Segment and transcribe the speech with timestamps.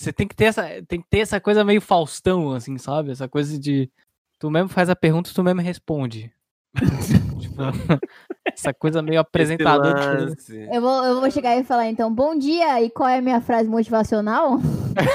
[0.00, 3.10] você tem que ter essa, tem que ter essa coisa meio Faustão, assim, sabe?
[3.10, 3.90] Essa coisa de
[4.38, 6.32] tu mesmo faz a pergunta, tu mesmo responde.
[7.38, 7.56] tipo,
[8.46, 10.34] essa coisa meio apresentador.
[10.34, 10.74] De...
[10.74, 13.42] Eu, vou, eu vou chegar e falar então, bom dia, e qual é a minha
[13.42, 14.58] frase motivacional?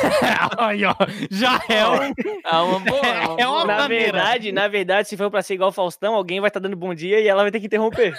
[0.59, 0.95] Aí, ó,
[1.31, 2.13] já é, um...
[2.43, 3.05] é uma boa.
[3.07, 6.13] É uma, é uma na verdade, na verdade, se for pra ser igual o Faustão,
[6.13, 8.13] alguém vai estar tá dando bom dia e ela vai ter que interromper.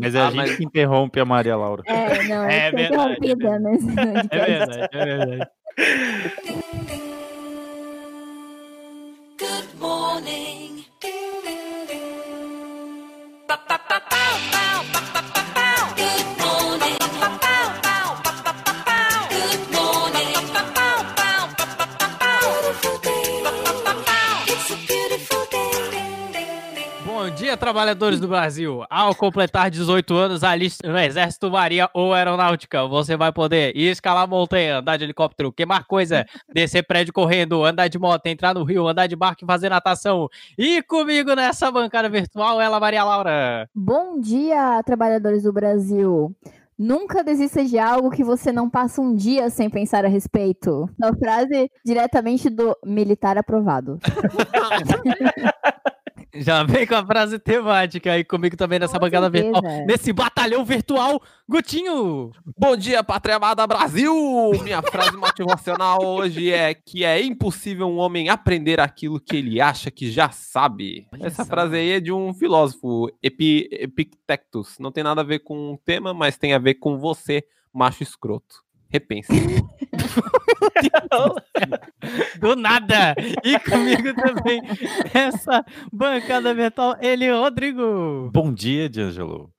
[0.00, 0.56] Mas é ah, a gente mas...
[0.56, 1.82] que interrompe a Maria Laura.
[1.86, 4.28] É, não, é, é verdade, interrompida é verdade.
[4.30, 5.50] É verdade,
[27.48, 28.84] dia, trabalhadores do Brasil.
[28.90, 32.86] Ao completar 18 anos, aliste no Exército, Maria ou Aeronáutica.
[32.86, 37.88] Você vai poder ir escalar montanha, andar de helicóptero, queimar coisa, descer prédio correndo, andar
[37.88, 40.28] de moto, entrar no rio, andar de barco e fazer natação.
[40.58, 43.66] E comigo nessa bancada virtual, ela, Maria Laura.
[43.74, 46.36] Bom dia, trabalhadores do Brasil.
[46.78, 50.86] Nunca desista de algo que você não passa um dia sem pensar a respeito.
[51.02, 53.98] Uma frase diretamente do militar aprovado.
[56.34, 59.52] Já vem com a frase temática aí comigo também nessa com bancada certeza.
[59.52, 59.86] virtual.
[59.86, 62.32] Nesse batalhão virtual, Gutinho!
[62.56, 64.12] Bom dia, pátria amada Brasil!
[64.62, 69.90] Minha frase motivacional hoje é que é impossível um homem aprender aquilo que ele acha
[69.90, 71.06] que já sabe.
[71.20, 74.78] Essa frase aí é de um filósofo, Epi, Epictetus.
[74.78, 78.02] Não tem nada a ver com o tema, mas tem a ver com você, macho
[78.02, 78.67] escroto.
[78.90, 79.32] Repense.
[82.40, 83.14] Do nada!
[83.44, 84.62] E comigo também,
[85.12, 88.30] essa bancada virtual, ele, Rodrigo.
[88.32, 89.50] Bom dia, D'Angelo.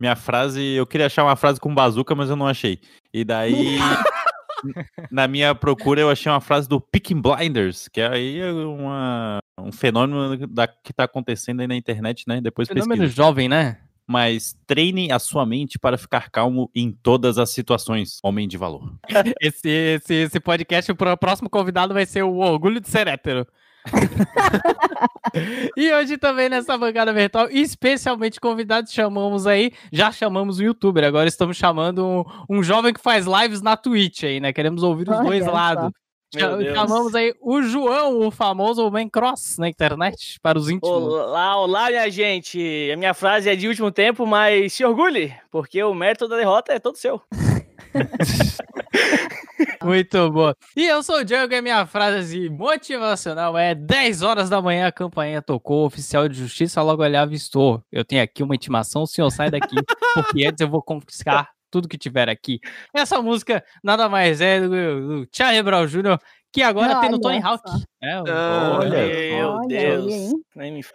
[0.00, 2.80] Minha frase, eu queria achar uma frase com bazuca, mas eu não achei.
[3.12, 3.78] E daí,
[5.10, 9.72] na minha procura, eu achei uma frase do Picking Blinders, que é aí uma, um
[9.72, 12.40] fenômeno da, que tá acontecendo aí na internet, né?
[12.40, 13.14] Depois Fenômeno pesquisa.
[13.14, 13.78] jovem, né?
[14.08, 18.18] Mas treine a sua mente para ficar calmo em todas as situações.
[18.22, 18.94] Homem de valor.
[19.38, 23.46] Esse, esse, esse podcast, o próximo convidado vai ser o Orgulho de Ser Hétero.
[25.76, 31.28] e hoje também nessa bancada virtual, especialmente convidados, chamamos aí, já chamamos o youtuber, agora
[31.28, 34.52] estamos chamando um, um jovem que faz lives na Twitch aí, né?
[34.52, 35.90] Queremos ouvir os dois lados.
[36.36, 40.90] Chamamos aí o João, o famoso Man Cross na internet, para os íntimos.
[40.90, 42.90] Olá, olá, minha gente.
[42.92, 46.74] A minha frase é de último tempo, mas se orgulhe, porque o mérito da derrota
[46.74, 47.22] é todo seu.
[49.82, 50.54] Muito boa.
[50.76, 54.86] E eu sou o Diogo e a minha frase motivacional é 10 horas da manhã
[54.86, 57.82] a campanha tocou, oficial de justiça logo ali avistou.
[57.90, 59.76] Eu tenho aqui uma intimação, o senhor sai daqui,
[60.14, 62.60] porque antes eu vou confiscar tudo que tiver aqui.
[62.94, 66.18] Essa música nada mais é do, do Charlie Brown Jr.,
[66.50, 67.62] que agora Olha tem no Tony Hawk.
[68.02, 69.06] É, olha,
[69.36, 70.32] meu Deus.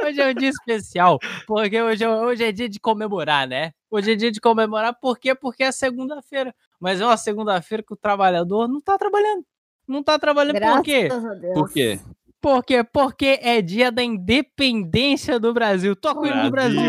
[0.04, 3.72] Hoje é um dia especial, porque hoje, é, hoje é dia de comemorar, né?
[3.90, 5.36] Hoje é dia de comemorar, por quê?
[5.36, 6.54] Porque é segunda-feira.
[6.80, 9.46] Mas é uma segunda-feira que o trabalhador não tá trabalhando.
[9.88, 11.10] Não tá trabalhando Graças por quê?
[11.54, 12.00] Por quê?
[12.44, 12.84] Por quê?
[12.84, 15.96] Porque é dia da independência do Brasil.
[15.96, 16.82] Toca o hino do Brasil.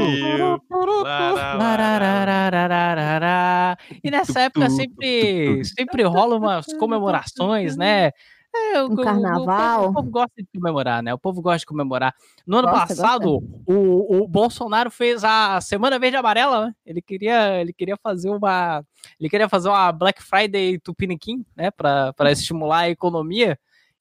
[4.02, 8.10] E nessa época sempre, sempre rola umas comemorações, né?
[8.52, 9.82] É, o, um carnaval.
[9.82, 11.14] O, o, o, povo gosta de comemorar, né?
[11.14, 12.12] O povo gosta de comemorar.
[12.44, 13.62] No ano gosta, passado, gosta.
[13.64, 16.74] O, o Bolsonaro fez a Semana Verde Amarela, né?
[16.84, 18.84] Ele queria, ele queria fazer uma.
[19.20, 21.70] Ele queria fazer uma Black Friday Tupiniquim, né?
[21.70, 23.56] Para estimular a economia.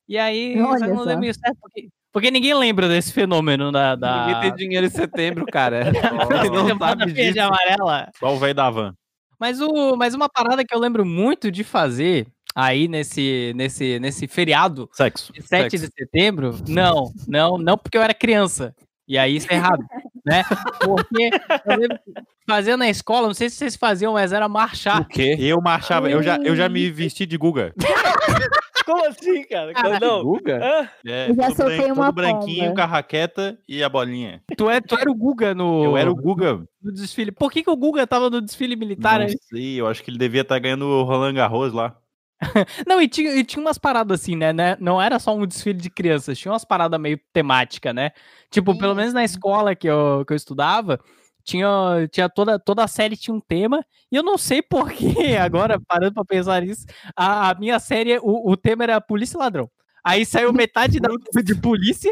[0.07, 3.95] E aí, Olha não deu meio certo, porque, porque ninguém lembra desse fenômeno da.
[3.95, 4.27] da...
[4.27, 5.85] Ninguém tem dinheiro em setembro, cara.
[6.51, 8.09] não sabe verde amarela.
[8.19, 8.93] Só o velho da van.
[9.39, 14.27] Mas, o, mas uma parada que eu lembro muito de fazer aí nesse, nesse, nesse
[14.27, 15.33] feriado Sexo.
[15.33, 15.87] de 7 Sexo.
[15.87, 18.75] de setembro, não, não, não porque eu era criança.
[19.13, 19.85] E aí isso é errado,
[20.25, 20.43] né?
[20.79, 21.29] Porque
[21.65, 21.99] eu lembro
[22.47, 25.01] fazia na escola, não sei se vocês faziam, mas era marchar.
[25.01, 25.37] O quê?
[25.39, 27.75] Eu marchava, eu já, eu já me vesti de Guga.
[28.87, 29.71] Como assim, cara?
[29.75, 30.23] Ah, não.
[30.23, 30.59] Guga?
[30.59, 30.89] Ah.
[31.05, 34.41] É, eu já soltei branco, uma todo branquinho, com a raqueta e a bolinha.
[34.57, 35.83] Tu, é, tu era o Guga no...
[35.83, 36.63] Eu era o Guga.
[36.81, 37.31] No desfile.
[37.31, 39.19] Por que, que o Guga tava no desfile militar?
[39.19, 41.95] Não sei, eu acho que ele devia estar tá ganhando o Roland Garros lá.
[42.87, 44.77] não, e tinha, e tinha umas paradas assim, né, né?
[44.79, 48.11] Não era só um desfile de crianças, tinha umas paradas meio temática, né?
[48.49, 48.79] Tipo, Sim.
[48.79, 50.99] pelo menos na escola que eu, que eu estudava,
[51.43, 55.79] tinha, tinha toda, toda a série tinha um tema, e eu não sei porquê, agora
[55.87, 56.85] parando pra pensar nisso,
[57.15, 59.69] a, a minha série, o, o tema era Polícia e Ladrão.
[60.03, 62.11] Aí saiu metade da turma de polícia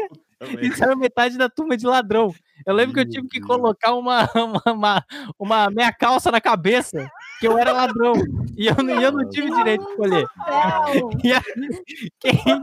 [0.60, 2.34] e saiu metade da turma de ladrão.
[2.66, 5.04] Eu lembro que eu tive que colocar uma, uma, uma,
[5.38, 7.06] uma meia calça na cabeça
[7.42, 8.14] que eu era ladrão.
[8.56, 10.26] E eu, não- e eu não tive direito de escolher.
[11.24, 12.62] E aí, quem...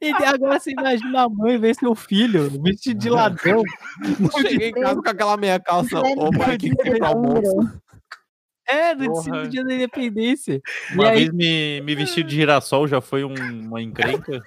[0.00, 3.62] E agora você imagina a mãe ver seu filho vestido de ladrão.
[4.40, 6.00] Cheguei em casa com aquela meia calça.
[6.00, 7.80] Ô, pai, que que é almoço?
[8.66, 9.42] É, no Porra.
[9.42, 10.60] do dia da independência.
[10.90, 13.34] E Uma aí, vez me, me vestir de girassol já foi um-
[13.66, 14.42] uma encrenca.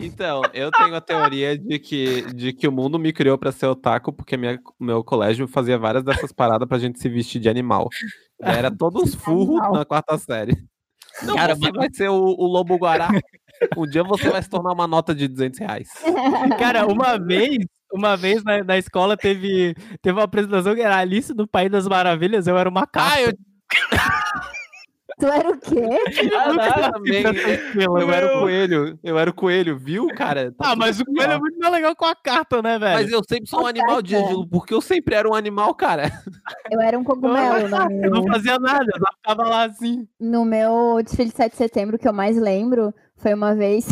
[0.00, 3.66] Então, eu tenho a teoria de que, de que o mundo me criou pra ser
[3.66, 7.88] otaku, porque minha, meu colégio fazia várias dessas paradas pra gente se vestir de animal.
[8.40, 10.56] Era todos furros na quarta série.
[11.22, 13.08] Não, Cara, você vai ser o, o lobo guará.
[13.76, 15.88] Um dia você vai se tornar uma nota de 200 reais.
[16.58, 17.58] cara, uma vez,
[17.92, 21.86] uma vez na, na escola teve, teve uma apresentação que era Alice no País das
[21.86, 23.32] Maravilhas, eu era uma Ah, eu
[25.18, 26.28] Tu era o quê?
[26.30, 27.22] Caraca, também.
[27.80, 28.98] Eu era o coelho.
[29.02, 30.52] Eu era o coelho, viu, cara?
[30.52, 31.40] Tá Ah, mas o coelho é ó.
[31.40, 32.94] muito mais legal com a carta, né, velho?
[32.94, 36.10] Mas eu sempre sou um animal, D'Angelo, porque eu sempre era um animal, cara.
[36.70, 37.68] Eu era um cogumelo
[38.02, 40.06] Eu não fazia nada, eu ficava lá assim.
[40.20, 43.86] no meu desfile de 7 de setembro, que eu mais lembro, foi uma vez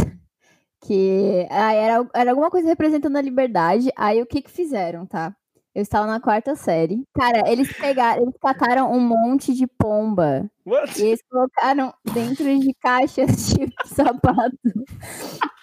[0.84, 3.90] que ah, era, era alguma coisa representando a liberdade.
[3.96, 5.34] Aí o que que fizeram, tá?
[5.74, 7.02] Eu estava na quarta série.
[7.14, 11.00] Cara, eles pegaram, eles cataram um monte de pomba What?
[11.00, 14.58] e eles colocaram dentro de caixas de sapato.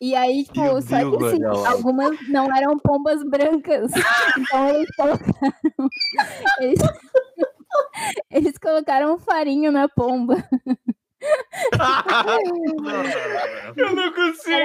[0.01, 3.91] E aí, tipo, Meu só Deus, que assim, algumas não eram pombas brancas.
[4.39, 5.89] Então eles colocaram.
[6.59, 6.79] Eles,
[8.31, 10.43] eles colocaram farinha na pomba.
[13.75, 14.57] Eu não consigo.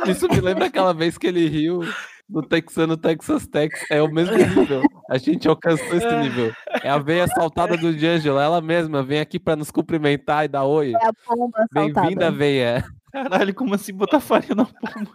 [0.07, 1.81] Isso me lembra aquela vez que ele riu
[2.29, 3.85] do Texano Texas Tex.
[3.91, 4.83] É o mesmo nível.
[5.11, 6.53] A gente alcançou esse nível.
[6.83, 8.39] É a veia saltada do D'Angelo.
[8.39, 10.93] Ela mesma vem aqui pra nos cumprimentar e dar oi.
[10.95, 12.85] É a pomba Bem-vinda, veia.
[13.13, 15.11] Caralho, como assim botar farinha na pomba?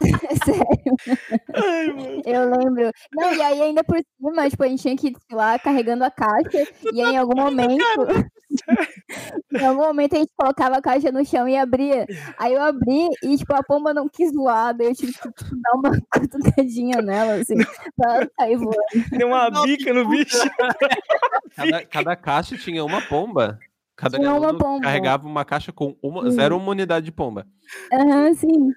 [0.44, 0.96] Sério.
[1.54, 2.22] Ai, mano.
[2.24, 2.90] Eu lembro.
[3.12, 6.66] Não, e aí ainda por cima, tipo, a gente tinha que desfilar carregando a caixa.
[6.92, 7.84] E aí, em algum momento.
[9.52, 12.06] em algum momento a gente colocava a caixa no chão e abria.
[12.38, 14.72] Aí eu abri e, tipo, a pomba não quis voar.
[14.72, 17.56] Daí eu tive que tipo, dar uma cutucadinha nela, assim,
[17.96, 18.76] pra ela sair voando.
[19.10, 20.38] Deu uma bica no bicho.
[21.54, 23.58] Cada, cada caixa tinha uma pomba.
[24.00, 24.80] Cada Tinha uma aluno pomba.
[24.82, 26.30] carregava uma caixa com uma, Sim.
[26.30, 27.46] zero uma unidade de pomba.
[27.92, 28.72] Aham, sim.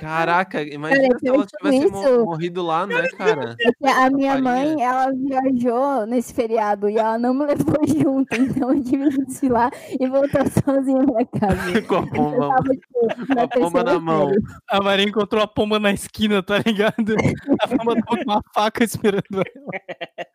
[0.00, 3.54] Caraca, imagina Cara, se ela que tivesse isso- morrido lá, né, cara?
[3.78, 8.34] Porque a minha mãe, ela viajou nesse feriado e ela não me levou junto.
[8.34, 11.82] Então eu tive que desfilar e voltar sozinha pra casa.
[11.86, 14.32] Com a Eu pomba, tava, tipo, com na a pomba na mão.
[14.70, 17.14] A Maria encontrou a pomba na esquina, tá ligado?
[17.60, 19.44] A pomba tava com uma faca esperando ela.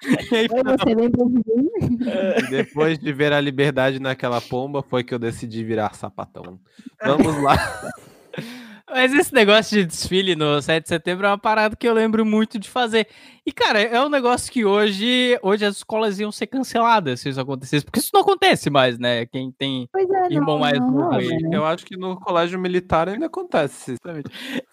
[0.04, 2.00] E aí, Oi, você lembra de mim?
[2.38, 6.60] E depois de ver a liberdade naquela pomba, foi que eu decidi virar sapatão.
[7.04, 7.56] Vamos lá.
[8.92, 12.25] Mas esse negócio de desfile no 7 de setembro é uma parada que eu lembro
[12.25, 13.07] muito de fazer.
[13.46, 17.40] E, cara, é um negócio que hoje, hoje as escolas iam ser canceladas se isso
[17.40, 17.86] acontecesse.
[17.86, 19.28] Porque isso não acontece mais, né?
[19.28, 21.50] Quem tem é, irmão não, mais novo né?
[21.52, 23.95] Eu acho que no colégio militar ainda acontece.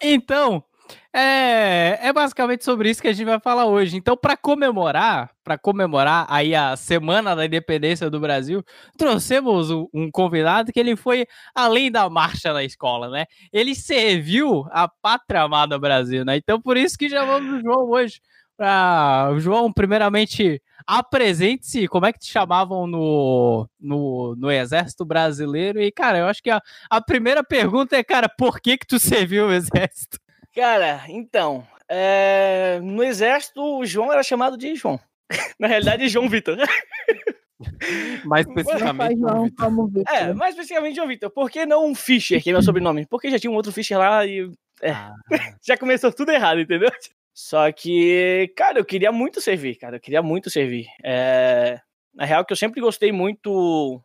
[0.01, 0.63] Então,
[1.13, 3.97] é, é basicamente sobre isso que a gente vai falar hoje.
[3.97, 8.63] Então, para comemorar, para comemorar aí a semana da independência do Brasil,
[8.97, 11.25] trouxemos um, um convidado que ele foi
[11.55, 13.25] além da marcha na escola, né?
[13.51, 16.37] Ele serviu a pátria amada Brasil, né?
[16.37, 18.21] Então, por isso que chamamos o João hoje.
[18.55, 19.33] Pra...
[19.37, 21.87] João, primeiramente, apresente-se.
[21.87, 25.81] Como é que te chamavam no, no, no Exército Brasileiro?
[25.81, 28.99] E, cara, eu acho que a, a primeira pergunta é, cara, por que que tu
[28.99, 30.19] serviu o Exército?
[30.57, 34.99] Cara, então, é, no exército o João era chamado de João.
[35.59, 36.57] Na realidade, João Vitor.
[38.25, 39.19] Mais especificamente.
[39.19, 40.03] João Vitor.
[40.11, 41.29] É, mais especificamente João Vitor.
[41.29, 43.05] Por que não um Fischer, que é meu sobrenome?
[43.05, 44.93] Porque já tinha um outro Fischer lá e é,
[45.63, 46.89] já começou tudo errado, entendeu?
[47.35, 49.97] Só que, cara, eu queria muito servir, cara.
[49.97, 50.87] Eu queria muito servir.
[51.03, 51.79] É,
[52.15, 54.01] na real, que eu sempre gostei muito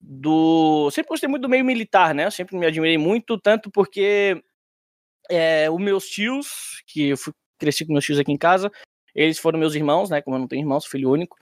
[0.00, 0.90] do.
[0.90, 2.24] Sempre gostei muito do meio militar, né?
[2.24, 4.42] Eu sempre me admirei muito, tanto porque
[5.28, 8.70] é, os meus tios, que eu fui, cresci com meus tios aqui em casa,
[9.14, 10.22] eles foram meus irmãos, né?
[10.22, 11.36] Como eu não tenho irmão, sou filho único.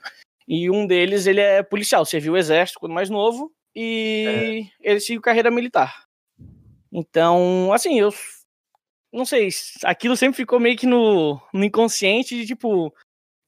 [0.47, 5.21] E um deles, ele é policial, serviu o exército quando mais novo e ele seguiu
[5.21, 6.05] carreira militar.
[6.91, 8.13] Então, assim, eu
[9.11, 9.49] não sei,
[9.83, 12.93] aquilo sempre ficou meio que no, no inconsciente de tipo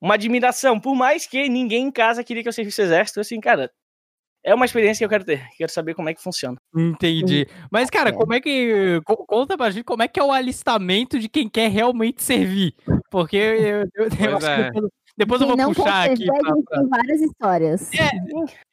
[0.01, 3.39] uma admiração, por mais que ninguém em casa queria que eu servisse o exército, assim,
[3.39, 3.71] cara,
[4.49, 6.57] é uma experiência que eu quero ter, quero saber como é que funciona.
[6.75, 7.47] Entendi.
[7.71, 8.13] Mas, cara, É.
[8.13, 8.99] como é que.
[9.05, 12.73] co- Conta pra gente como é que é o alistamento de quem quer realmente servir.
[13.11, 14.71] Porque eu, eu- eu acho é.
[14.71, 14.79] que
[15.17, 16.25] Depois eu Quem vou não puxar aqui.
[16.25, 17.91] pra- gente pra- tem várias histórias.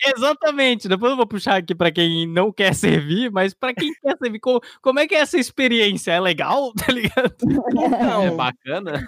[0.04, 0.88] Exatamente.
[0.88, 4.38] Depois eu vou puxar aqui pra quem não quer servir, mas pra quem quer servir,
[4.40, 6.12] co- como, é que é essa experiência?
[6.12, 6.72] É legal?
[6.88, 7.34] Tá ligado?
[7.42, 9.04] Então, É bacana.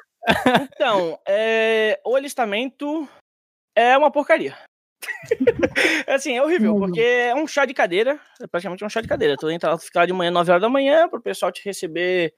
[0.74, 3.08] Então, é, o alistamento
[3.76, 4.56] é uma porcaria.
[6.06, 6.80] assim, é horrível, Hum.
[6.80, 9.36] porque é um chá de cadeira, é praticamente um chá de cadeira.
[9.36, 12.34] Tu entra, ficar de manhã, 9 horas da manhã, pro pessoal te receber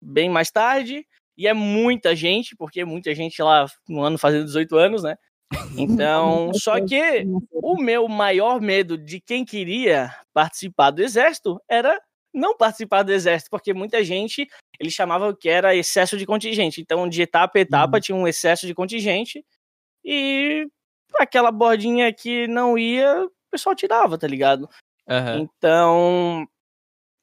[0.00, 1.06] bem mais tarde,
[1.36, 5.16] e é muita gente, porque é muita gente lá no ano fazendo 18 anos, né?
[5.76, 12.00] Então, só que o meu maior medo de quem queria participar do exército era
[12.32, 14.46] não participar do exército, porque muita gente,
[14.78, 16.80] eles chamavam que era excesso de contingente.
[16.80, 19.44] Então, de etapa a etapa tinha um excesso de contingente
[20.04, 20.66] e
[21.18, 24.68] aquela bordinha que não ia, o pessoal tirava, tá ligado?
[25.08, 25.38] Aham.
[25.40, 26.46] Então,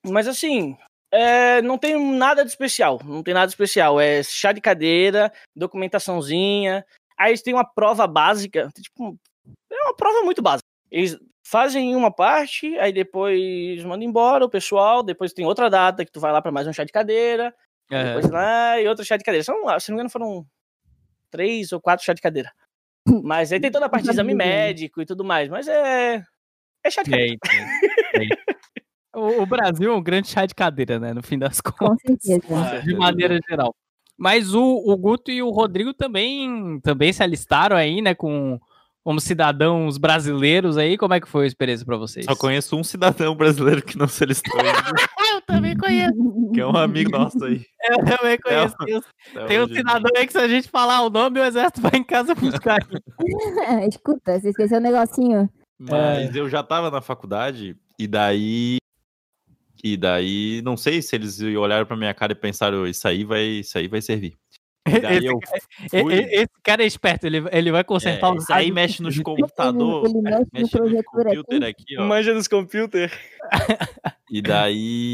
[0.06, 0.78] mas assim,
[1.12, 4.00] é, não tem nada de especial, não tem nada de especial.
[4.00, 6.86] É chá de cadeira, documentaçãozinha.
[7.18, 9.18] Aí eles têm uma prova básica, tipo,
[9.72, 10.68] é uma prova muito básica.
[10.92, 16.12] Eles fazem uma parte, aí depois mandam embora o pessoal, depois tem outra data que
[16.12, 17.56] tu vai lá para mais um chá de cadeira,
[17.90, 18.04] É.
[18.04, 19.44] depois lá e outro chá de cadeira.
[19.44, 20.46] São, se não me engano, foram
[21.32, 22.52] três ou quatro chá de cadeira.
[23.24, 26.24] Mas aí tem toda a parte de exame médico e tudo mais, mas é.
[26.84, 27.38] É chá de.
[29.16, 31.12] O, o Brasil é um grande chá de cadeira, né?
[31.12, 31.98] No fim das contas.
[32.06, 32.82] Com certeza.
[32.84, 33.76] de maneira geral.
[34.16, 38.60] Mas o, o Guto e o Rodrigo também, também se alistaram aí, né, com
[39.04, 40.98] como cidadãos brasileiros aí.
[40.98, 42.26] Como é que foi a experiência pra vocês?
[42.26, 44.72] Só conheço um cidadão brasileiro que não se alistou ainda,
[45.48, 46.52] também conheço.
[46.54, 47.66] que é um amigo nosso aí.
[47.90, 48.76] Eu também conheço.
[49.32, 49.74] Até Tem um hoje.
[49.76, 52.80] cidadão aí que se a gente falar o nome, o exército vai em casa buscar.
[53.90, 55.50] Escuta, você esqueceu um negocinho.
[55.80, 58.78] Mas eu já tava na faculdade e daí.
[59.84, 63.44] E daí, não sei se eles olharam pra minha cara e pensaram, isso aí vai,
[63.44, 64.34] isso aí vai servir.
[64.88, 65.40] E daí Esse, eu
[66.02, 66.14] fui.
[66.14, 70.12] esse cara é esperto, ele, ele vai consertar É, os isso aí mexe nos computadores,
[70.12, 71.98] ele mexe no mexe nos projetor aqui.
[72.00, 72.06] ó.
[72.06, 73.12] Manja dos computers.
[74.32, 75.14] E daí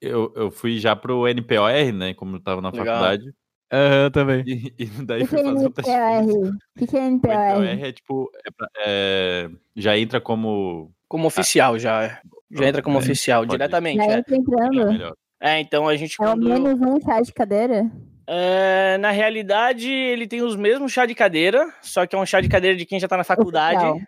[0.00, 2.14] eu, eu fui já pro NPOR, né?
[2.14, 2.86] Como eu tava na Legal.
[2.86, 3.32] faculdade.
[3.72, 4.44] Aham, também.
[4.46, 5.90] E, e daí O que fui é fazer o teste.
[5.90, 7.32] O que que é O NPR?
[7.34, 8.30] NPOR é tipo.
[8.44, 8.50] é
[8.86, 10.92] é, já entra como.
[11.08, 12.04] Como oficial já.
[12.04, 12.18] é.
[12.50, 13.96] Já entra como É, oficial, diretamente.
[14.04, 14.18] Já É.
[14.18, 15.16] entra entrando.
[15.40, 16.16] É, então a gente.
[16.20, 17.90] É o Quando, menos um chá de cadeira?
[18.28, 22.40] é, na realidade, ele tem os mesmos chá de cadeira, só que é um chá
[22.40, 23.84] de cadeira de quem já tá na faculdade.
[23.84, 24.00] Oficial.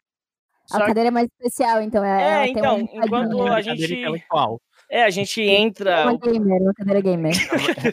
[0.72, 2.04] A cadeira é mais especial, então.
[2.04, 4.60] É, É, então, uma enquanto a gente- intelectual.
[4.90, 6.04] É, a gente entra.
[6.04, 7.34] Uma gamer, uma cadeira gamer.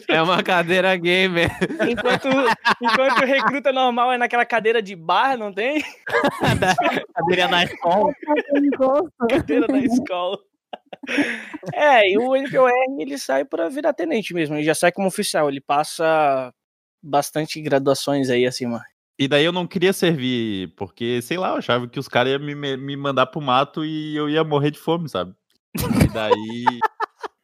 [0.08, 1.50] É uma cadeira gamer.
[1.88, 2.28] Enquanto,
[2.80, 5.82] enquanto o recruta normal é naquela cadeira de barra, não tem?
[7.14, 8.12] Cadeira na escola.
[9.28, 10.38] Cadeira da escola.
[11.74, 15.48] É, e o NPOR ele sai pra virar tenente mesmo, ele já sai como oficial,
[15.48, 16.52] ele passa
[17.02, 18.82] bastante graduações aí acima.
[19.18, 22.40] E daí eu não queria servir, porque, sei lá, eu achava que os caras iam
[22.40, 25.34] me, me mandar pro mato e eu ia morrer de fome, sabe?
[26.04, 26.64] E daí.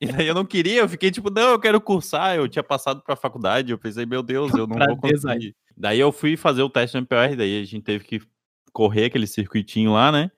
[0.00, 2.36] e daí eu não queria, eu fiquei tipo, não, eu quero cursar.
[2.36, 5.14] Eu tinha passado pra faculdade, eu pensei, meu Deus, eu não Pra vou conseguir.
[5.16, 5.56] design.
[5.76, 8.20] Daí eu fui fazer o teste no MPR, daí a gente teve que
[8.72, 10.30] correr aquele circuitinho lá, né?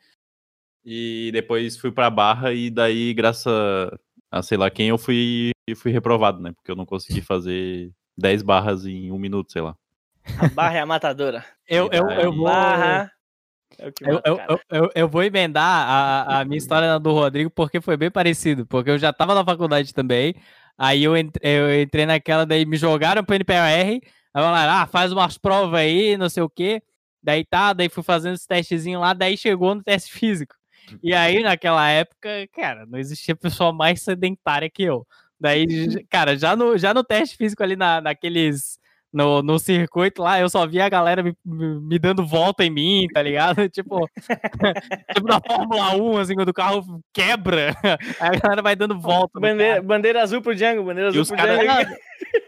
[0.84, 3.98] E depois fui pra barra e daí, graças a,
[4.30, 6.52] a sei lá quem, eu fui, fui reprovado, né?
[6.52, 9.74] Porque eu não consegui fazer 10 barras em um minuto, sei lá.
[10.38, 11.44] A barra é a matadora.
[11.66, 12.44] Eu, eu, eu vou.
[12.44, 13.10] Barra
[13.78, 17.96] é Eu, eu, eu, eu, vou emendar a, a minha história do Rodrigo porque foi
[17.96, 18.66] bem parecido.
[18.66, 20.34] Porque eu já tava na faculdade também.
[20.76, 24.00] Aí eu entrei, eu entrei naquela, daí me jogaram pro NPR.
[24.34, 26.82] Aí falaram, ah, faz umas provas aí, não sei o quê.
[27.22, 30.54] Daí tá, daí fui fazendo esse testezinho lá, daí chegou no teste físico.
[31.02, 35.06] E aí, naquela época, cara, não existia pessoa mais sedentária que eu.
[35.40, 35.64] Daí,
[36.10, 38.78] cara, já no, já no teste físico ali na, naqueles.
[39.14, 43.06] No, no circuito lá, eu só via a galera me, me, dando volta em mim,
[43.14, 43.54] tá ligado?
[43.70, 44.10] Tipo,
[45.14, 47.76] tipo da Fórmula 1, assim, quando o carro quebra,
[48.18, 49.38] aí a galera vai dando volta.
[49.38, 51.96] Bandeira, bandeira azul pro Django, bandeira E azul os pro caras Django.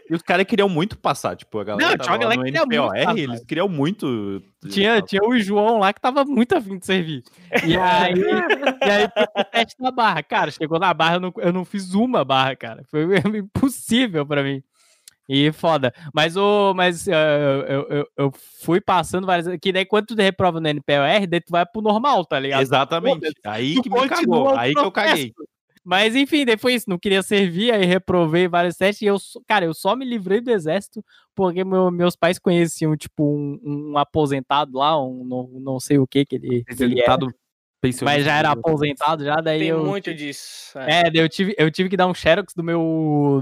[0.09, 2.51] e os cara queriam muito passar, tipo, a galera Não, tinha uma lá galera que
[2.51, 3.17] queria muito passar.
[3.17, 4.43] eles queriam muito.
[4.69, 7.23] Tinha, tinha o João lá que tava muito afim de servir.
[7.65, 10.21] E aí, e aí foi o teste da barra.
[10.21, 12.83] Cara, chegou na barra, eu não, eu não fiz uma barra, cara.
[12.91, 13.05] Foi
[13.37, 14.61] impossível pra mim.
[15.29, 15.93] E foda.
[16.13, 18.31] Mas, o, mas uh, eu, eu, eu
[18.61, 19.57] fui passando várias.
[19.59, 22.61] Que daí, quando tu reprova no NPOR, daí tu vai pro normal, tá ligado?
[22.61, 23.33] Exatamente.
[23.45, 24.55] Aí Tu que me cagou.
[24.55, 25.33] Aí que eu caguei.
[25.83, 26.89] Mas enfim, daí foi isso.
[26.89, 29.01] Não queria servir, aí reprovei vários testes.
[29.01, 29.17] E eu,
[29.47, 31.03] cara, eu só me livrei do exército
[31.33, 36.05] porque meu- meus pais conheciam, tipo, um, um aposentado lá, um não, não sei o
[36.05, 37.33] que que ele, que ele era, Sentado
[37.79, 38.05] pensionista.
[38.05, 39.85] mas já era aposentado já, daí Tem eu...
[39.85, 40.77] muito disso.
[40.79, 41.01] É.
[41.07, 43.41] É, daí eu tive, eu tive que dar um xerox do meu,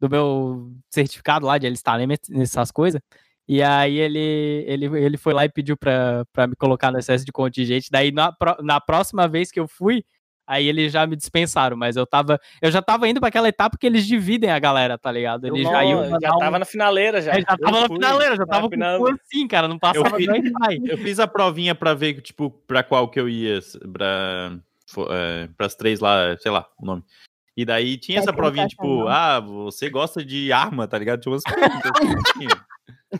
[0.00, 3.00] do meu certificado lá de alistamento, nessas coisas.
[3.46, 7.24] E aí ele, ele, ele foi lá e pediu pra, pra me colocar no excesso
[7.26, 7.90] de contingente.
[7.90, 10.02] Daí na, na próxima vez que eu fui,
[10.46, 12.40] aí eles já me dispensaram, mas eu tava.
[12.62, 15.46] Eu já tava indo pra aquela etapa que eles dividem a galera, tá ligado?
[15.46, 17.32] Eles Eu já iam já um- tava na finaleira já.
[17.32, 17.96] É, já tava Eu na fui.
[17.96, 20.78] finaleira, já tava com final- cu assim, cara, não passava Eu fiz- nem vai.
[20.82, 23.58] Eu fiz a provinha pra ver, tipo, pra qual que eu ia,
[23.92, 24.56] pra,
[25.10, 27.02] é, pras três lá, sei lá, o nome.
[27.56, 31.20] E daí tinha essa provinha, tipo, ah, você gosta de arma, tá ligado?
[31.20, 32.48] Tinha umas perguntas assim.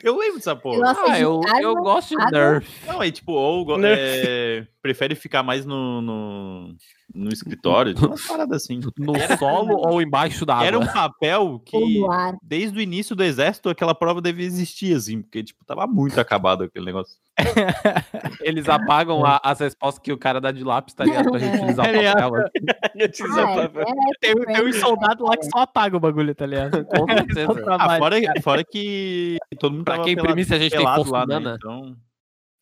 [0.03, 0.97] Eu lembro dessa Eu porra.
[1.09, 2.33] Ah, eu, eu arma, gosto de.
[2.33, 2.87] Nerf.
[2.87, 6.77] Não, aí, tipo, ou é, prefere ficar mais no, no,
[7.15, 8.81] no escritório, tinha umas paradas assim.
[8.99, 10.67] No solo ou embaixo da água?
[10.67, 12.01] Era um papel que,
[12.43, 16.65] desde o início do exército, aquela prova devia existir, assim, porque, tipo, tava muito acabado
[16.65, 17.17] aquele negócio.
[18.43, 21.31] Eles apagam a- as respostas que o cara dá de lápis, tá ligado?
[21.31, 22.11] Pra É.
[22.11, 22.31] o papel.
[22.97, 23.83] Eu te disse, Ah, é, papai.
[23.83, 26.85] é, Tem, tem uns soldados lá que só apagam o bagulho, tá ligado?
[26.87, 27.65] Com certeza.
[27.69, 31.37] Ah, fora, fora que todo mundo Pra quem imprimisse, a gente tem lá, né?
[31.57, 31.97] Então,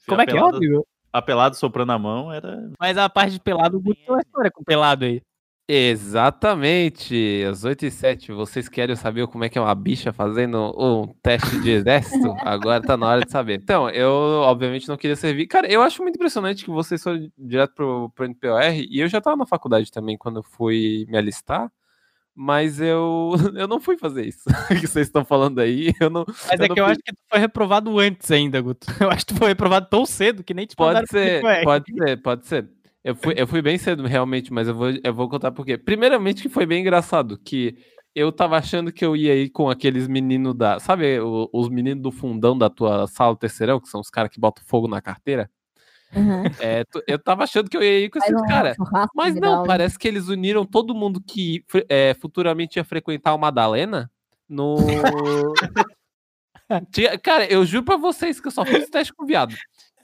[0.06, 1.18] Como é que é, apelado, Rodrigo?
[1.18, 2.70] apelado soprando a mão era...
[2.78, 5.22] Mas a parte de pelado, o Guto tem uma história com pelado aí.
[5.68, 10.74] Exatamente, às 8 e 7 vocês querem saber como é que é uma bicha fazendo
[10.76, 12.34] um teste de exército?
[12.44, 13.60] Agora tá na hora de saber.
[13.62, 15.46] Então, eu obviamente não queria servir.
[15.46, 19.20] Cara, eu acho muito impressionante que vocês foram direto pro, pro NPOR, e eu já
[19.20, 21.70] tava na faculdade também quando eu fui me alistar,
[22.34, 24.42] mas eu, eu não fui fazer isso
[24.80, 25.92] que vocês estão falando aí.
[26.00, 28.30] Eu não, Mas Eu é não que eu fui- acho que tu foi reprovado antes
[28.30, 28.86] ainda, Guto.
[29.00, 32.22] Eu acho que tu foi reprovado tão cedo que nem te Pode ser, pode ser,
[32.22, 32.68] pode ser.
[33.04, 35.76] Eu fui, eu fui bem cedo, realmente, mas eu vou, eu vou contar por quê.
[35.76, 37.76] Primeiramente, que foi bem engraçado, que
[38.14, 40.78] eu tava achando que eu ia ir com aqueles meninos da.
[40.78, 41.18] Sabe,
[41.52, 44.86] os meninos do fundão da tua sala terceirão, que são os caras que botam fogo
[44.86, 45.50] na carteira?
[46.14, 46.42] Uhum.
[46.60, 48.76] É, eu tava achando que eu ia ir com esses caras.
[49.14, 54.10] Mas não, parece que eles uniram todo mundo que é, futuramente ia frequentar o Madalena
[54.48, 54.76] no.
[57.22, 59.54] Cara, eu juro pra vocês que eu só fiz teste com viado.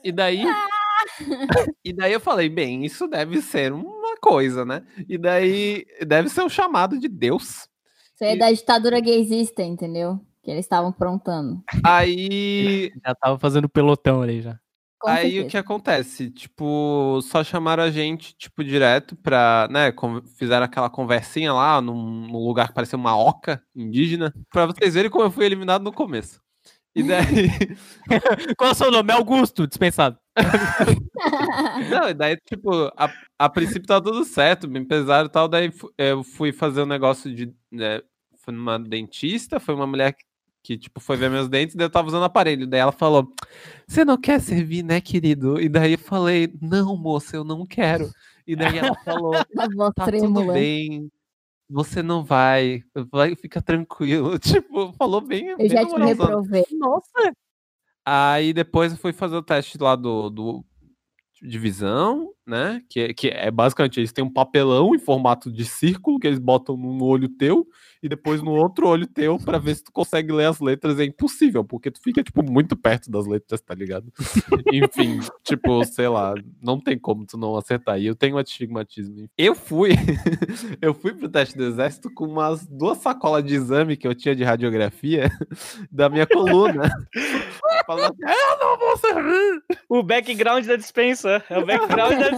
[0.03, 0.43] E daí.
[1.85, 4.83] e daí eu falei, bem, isso deve ser uma coisa, né?
[5.09, 7.69] E daí deve ser um chamado de Deus.
[8.15, 10.21] Isso aí é da ditadura gaysista, entendeu?
[10.43, 11.63] Que eles estavam aprontando.
[11.85, 12.93] Aí.
[13.07, 14.59] Já tava fazendo pelotão ali já.
[15.01, 15.47] Com Aí certeza.
[15.47, 16.31] o que acontece?
[16.31, 19.93] Tipo, só chamaram a gente, tipo, direto pra, né,
[20.37, 25.11] fizeram aquela conversinha lá num, num lugar que parecia uma oca indígena, pra vocês verem
[25.11, 26.41] como eu fui eliminado no começo.
[26.97, 27.49] E daí,
[28.59, 29.13] Qual é o seu nome?
[29.13, 30.19] Augusto, dispensado.
[31.91, 35.71] não, e daí, tipo, a, a princípio tá tudo certo, me pesaram e tal, daí
[35.97, 38.01] eu fui fazer um negócio de, né,
[38.39, 40.25] fui numa dentista, foi uma mulher que,
[40.63, 43.33] que, tipo, foi ver meus dentes, daí eu tava usando aparelho, daí ela falou,
[43.87, 45.61] você não quer servir, né, querido?
[45.61, 48.11] E daí eu falei, não, moça, eu não quero.
[48.47, 49.33] E daí ela falou,
[49.95, 51.11] tá tudo bem,
[51.69, 54.39] você não vai, vai, fica tranquilo.
[54.41, 55.49] Tipo, falou bem.
[55.49, 56.65] Eu bem já te reprovei.
[56.73, 57.33] Nossa.
[58.05, 60.65] Aí depois eu fui fazer o teste lá do, do
[61.43, 62.83] de visão, né?
[62.89, 66.77] Que, que é basicamente eles têm um papelão em formato de círculo que eles botam
[66.77, 67.67] num olho teu
[68.03, 70.99] e depois no outro olho teu pra ver se tu consegue ler as letras.
[70.99, 74.13] É impossível, porque tu fica, tipo, muito perto das letras, tá ligado?
[74.73, 78.01] Enfim, tipo, sei lá, não tem como tu não acertar.
[78.01, 79.29] E eu tenho astigmatismo.
[79.37, 79.91] Eu fui,
[80.81, 84.35] eu fui pro teste do exército com umas duas sacolas de exame que eu tinha
[84.35, 85.31] de radiografia
[85.91, 86.91] da minha coluna.
[87.87, 89.63] Falando, eu não vou servir!
[89.89, 91.43] O background da dispensa.
[91.49, 92.38] É o background da.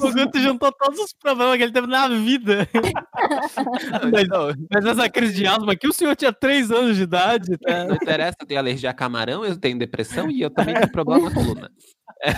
[0.00, 2.68] O Guto juntou todos os problemas que ele teve na vida.
[4.12, 7.58] mas, Não, mas essa crise de asma aqui, o senhor tinha 3 anos de idade.
[7.58, 7.84] Tá?
[7.84, 11.28] Não interessa, eu tenho alergia a camarão, eu tenho depressão e eu também tenho problema
[11.28, 11.70] na coluna.
[12.22, 12.32] É,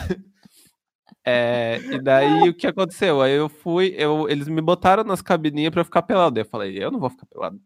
[1.24, 3.20] é, e daí o que aconteceu?
[3.20, 6.38] Aí eu fui, eu, eles me botaram nas cabininhas pra eu ficar pelado.
[6.40, 7.60] Eu falei, eu não vou ficar pelado.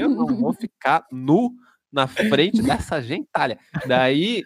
[0.00, 1.52] Eu não vou ficar nu
[1.92, 3.58] na frente dessa gentalha.
[3.86, 4.44] Daí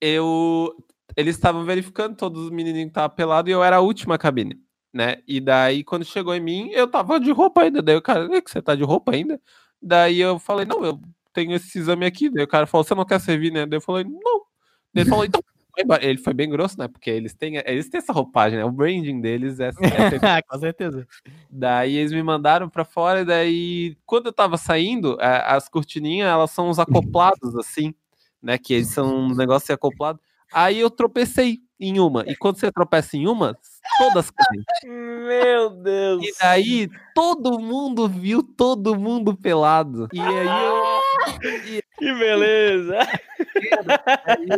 [0.00, 0.74] eu.
[1.16, 4.58] Eles estavam verificando todos os menininhos que estavam pelados e eu era a última cabine.
[4.92, 5.16] Né?
[5.26, 7.82] E daí, quando chegou em mim, eu tava de roupa ainda.
[7.82, 9.40] Daí o cara, "É que você tá de roupa ainda?
[9.82, 11.00] Daí eu falei, não, eu
[11.32, 12.30] tenho esse exame aqui.
[12.30, 13.66] Daí o cara falou, você não quer servir, né?
[13.66, 14.40] Daí eu falei, não.
[14.94, 15.42] Daí ele falou, então.
[16.00, 16.86] Ele foi bem grosso, né?
[16.86, 18.64] Porque eles têm, eles têm essa roupagem, né?
[18.64, 19.70] O branding deles é,
[20.38, 21.04] é Com certeza.
[21.50, 26.52] Daí eles me mandaram pra fora, e daí, quando eu tava saindo, as cortininhas, elas
[26.52, 27.92] são uns acoplados, assim,
[28.40, 28.56] né?
[28.56, 30.20] Que eles são um negócio acoplado.
[30.54, 32.22] Aí eu tropecei em uma.
[32.28, 33.58] E quando você tropeça em uma,
[33.98, 34.64] todas caem.
[34.84, 36.24] Meu Deus.
[36.24, 40.08] E daí todo mundo viu todo mundo pelado.
[40.12, 42.98] E aí eu, Que beleza.
[44.24, 44.48] aí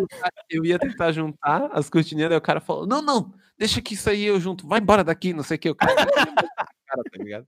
[0.50, 4.11] eu, ia tentar juntar as cortininhas, daí o cara falou: Não, não, deixa que isso
[4.11, 5.70] aí eu junto, vai embora daqui, não sei o que.
[5.70, 7.46] O cara, cara tá ligado?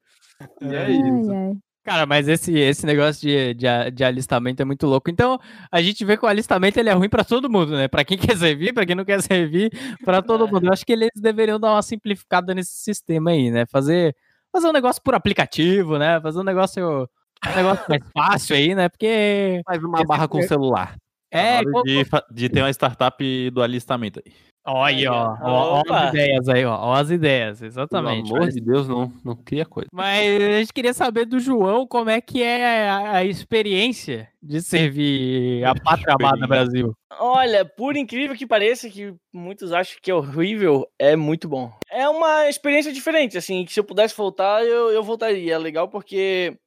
[0.63, 1.59] E é isso.
[1.89, 5.09] Cara, mas esse, esse negócio de, de, de, alistamento é muito louco.
[5.09, 5.41] Então,
[5.73, 7.89] a gente vê que o alistamento ele é ruim para todo mundo, né?
[7.89, 9.71] Para quem quer servir, para quem não quer servir,
[10.05, 10.67] para todo mundo.
[10.67, 13.65] Eu acho que eles deveriam dar uma simplificada nesse sistema aí, né?
[13.65, 14.15] Fazer,
[14.53, 16.21] fazer um negócio por aplicativo, né?
[16.21, 17.09] Fazer um negócio,
[17.47, 18.91] um negócio mais fácil aí, né?
[18.91, 19.63] Porque.
[19.65, 20.95] Faz uma barra com o celular.
[21.31, 24.33] É, de, de ter uma startup do alistamento aí.
[24.71, 28.25] Olha, ó, ó, ó, as ideias aí, ó, ó as ideias, exatamente.
[28.25, 29.89] Pelo amor de Deus, não, não cria coisa.
[29.91, 34.61] Mas a gente queria saber do João como é que é a, a experiência de
[34.61, 36.93] servir a pátria amada Brasil.
[37.19, 41.73] Olha, por incrível que pareça, que muitos acham que é horrível, é muito bom.
[41.91, 45.55] É uma experiência diferente, assim, que se eu pudesse voltar, eu, eu voltaria.
[45.55, 46.59] É legal porque,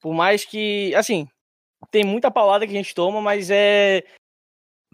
[0.00, 1.26] por mais que, assim,
[1.90, 4.04] tem muita paulada que a gente toma, mas é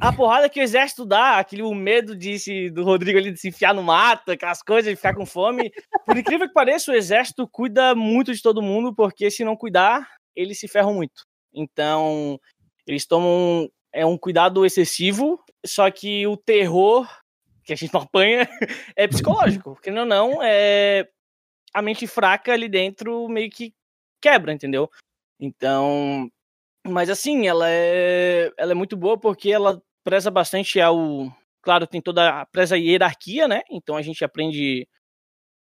[0.01, 3.39] a porrada que o exército dá, aquele o medo de se, do Rodrigo ali de
[3.39, 5.71] se enfiar no mato, aquelas coisas, de ficar com fome.
[6.07, 10.09] Por incrível que pareça, o exército cuida muito de todo mundo, porque se não cuidar,
[10.35, 11.27] eles se ferram muito.
[11.53, 12.41] Então,
[12.87, 17.09] eles tomam é um cuidado excessivo, só que o terror
[17.65, 18.49] que a gente não apanha
[18.97, 21.09] é psicológico, porque não não é
[21.75, 23.75] a mente fraca ali dentro meio que
[24.21, 24.91] quebra, entendeu?
[25.39, 26.31] Então,
[26.87, 31.33] mas assim, ela é ela é muito boa porque ela preza bastante ao.
[31.63, 33.63] Claro, tem toda a preza hierarquia, né?
[33.71, 34.89] Então a gente aprende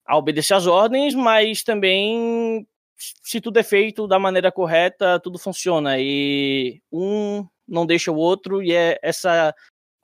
[0.05, 5.97] a obedecer às ordens, mas também, se tudo é feito da maneira correta, tudo funciona.
[5.99, 9.53] E um não deixa o outro, e é essa.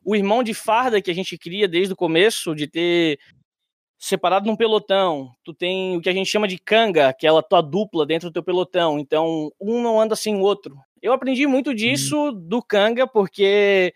[0.04, 3.20] O irmão de farda que a gente cria desde o começo, de ter
[4.00, 7.42] separado num pelotão, tu tem o que a gente chama de canga, que é a
[7.44, 8.98] tua dupla dentro do teu pelotão.
[9.00, 10.76] Então, um não anda sem o outro.
[11.02, 11.76] Eu aprendi muito uhum.
[11.76, 13.94] disso do canga, porque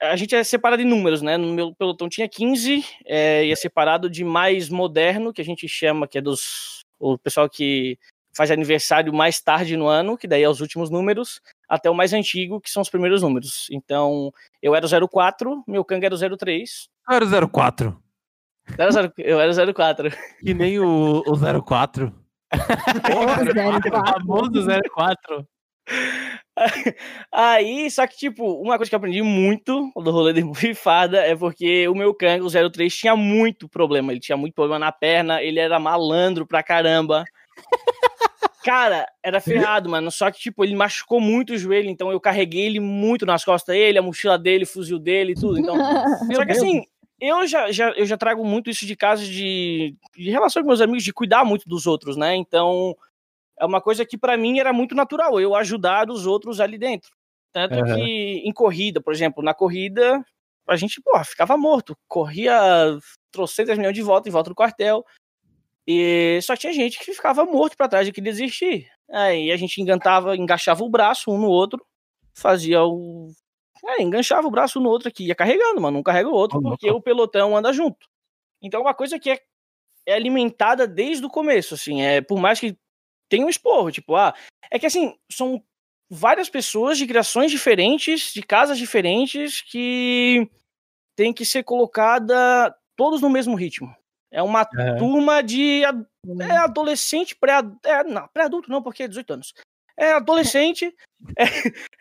[0.00, 1.36] a gente é separado em números, né?
[1.36, 5.66] No meu pelotão tinha 15, é, e é separado de mais moderno, que a gente
[5.68, 6.82] chama, que é dos.
[7.00, 7.98] O pessoal que
[8.34, 12.12] faz aniversário mais tarde no ano, que daí é os últimos números, até o mais
[12.12, 13.66] antigo, que são os primeiros números.
[13.70, 16.88] Então, eu era o 04, meu Kang era o 03.
[17.10, 18.02] Eu era o 04.
[19.18, 20.10] Eu era o 04.
[20.40, 22.14] Que nem o, o 04.
[22.52, 25.46] o famoso 04.
[27.32, 31.34] Aí, só que, tipo, uma coisa que eu aprendi muito do rolê de bufada é
[31.34, 34.12] porque o meu Kang, o 03, tinha muito problema.
[34.12, 37.24] Ele tinha muito problema na perna, ele era malandro pra caramba.
[38.64, 40.08] Cara, era ferrado, mano.
[40.10, 43.74] Só que, tipo, ele machucou muito o joelho, então eu carreguei ele muito nas costas
[43.74, 45.58] dele, a mochila dele, o fuzil dele e tudo.
[45.58, 45.76] Então,
[46.32, 46.84] só que assim,
[47.20, 50.80] eu já, já, eu já trago muito isso de casa de, de relação com meus
[50.80, 52.36] amigos, de cuidar muito dos outros, né?
[52.36, 52.96] Então,
[53.62, 57.10] é uma coisa que para mim era muito natural, eu ajudar os outros ali dentro.
[57.52, 57.94] Tanto uhum.
[57.94, 60.20] que em corrida, por exemplo, na corrida,
[60.66, 61.96] a gente, porra, ficava morto.
[62.08, 62.58] Corria
[63.30, 65.04] trocentas milhões de volta em volta do quartel.
[65.86, 68.88] E só tinha gente que ficava morto para trás e queria desistir.
[69.08, 71.84] Aí a gente engantava, engaixava o braço um no outro,
[72.34, 73.30] fazia o.
[73.84, 75.98] É, enganchava o braço um no outro aqui, ia carregando, mano.
[75.98, 78.08] Não carrega o outro, oh, porque o pelotão anda junto.
[78.60, 79.38] Então é uma coisa que é,
[80.06, 82.02] é alimentada desde o começo, assim.
[82.02, 82.76] É, por mais que
[83.32, 84.34] tem um esporro, tipo, ah,
[84.70, 85.64] é que assim, são
[86.10, 90.46] várias pessoas de criações diferentes, de casas diferentes, que
[91.16, 93.90] tem que ser colocada todos no mesmo ritmo.
[94.30, 94.96] É uma é.
[94.96, 97.54] turma de é adolescente, pré,
[97.86, 99.54] é, não, pré-adulto não, porque é 18 anos.
[99.96, 100.94] É adolescente,
[101.38, 101.44] é,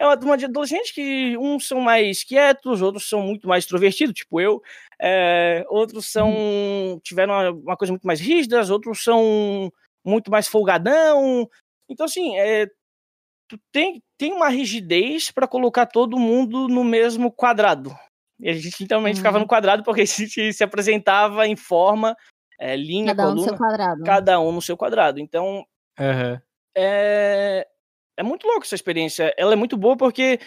[0.01, 4.15] é, uma turma de adolescentes que uns são mais quietos, outros são muito mais extrovertidos,
[4.15, 4.61] tipo eu,
[5.01, 9.71] é, outros são tiveram uma, uma, coisa muito mais rígida, outros são
[10.05, 11.47] muito mais folgadão.
[11.89, 12.67] Então, assim, é,
[13.47, 17.91] tu tem, tem uma rigidez para colocar todo mundo no mesmo quadrado.
[18.39, 19.15] E a gente então uhum.
[19.15, 22.15] ficava no quadrado porque a gente se apresentava em forma,
[22.59, 24.03] é, linha, cada coluna, um no seu quadrado.
[24.03, 25.19] Cada um no seu quadrado.
[25.19, 25.65] Então,
[25.99, 26.39] uhum.
[26.75, 27.67] é,
[28.17, 29.33] é muito louco essa experiência.
[29.37, 30.39] Ela é muito boa porque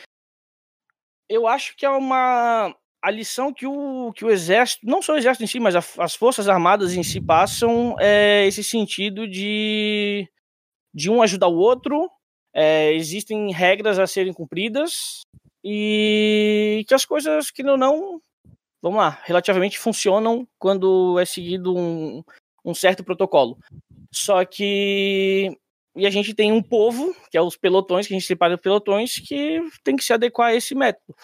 [1.29, 5.17] eu acho que é uma a lição que o, que o exército, não só o
[5.17, 10.27] exército em si, mas a, as forças armadas em si passam é esse sentido de,
[10.95, 12.11] de um ajudar o outro,
[12.55, 15.21] é, existem regras a serem cumpridas
[15.63, 18.23] e que as coisas que não, não
[18.81, 22.25] vamos lá, relativamente funcionam quando é seguido um,
[22.65, 23.59] um certo protocolo.
[24.11, 25.55] Só que
[25.97, 29.15] e a gente tem um povo, que é os pelotões, que a gente separa pelotões,
[29.17, 31.15] que tem que se adequar a esse método.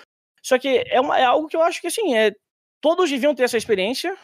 [0.51, 2.33] Só que é, uma, é algo que eu acho que, assim, é,
[2.81, 4.17] todos deviam ter essa experiência,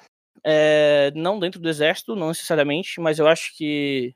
[0.44, 4.12] é, não dentro do exército, não necessariamente, mas eu acho que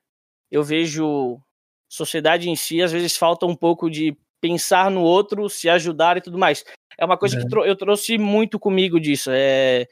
[0.51, 1.41] eu vejo
[1.89, 6.21] sociedade em si, às vezes falta um pouco de pensar no outro, se ajudar e
[6.21, 6.65] tudo mais.
[6.99, 7.45] É uma coisa é.
[7.45, 9.31] que eu trouxe muito comigo disso.
[9.33, 9.87] É,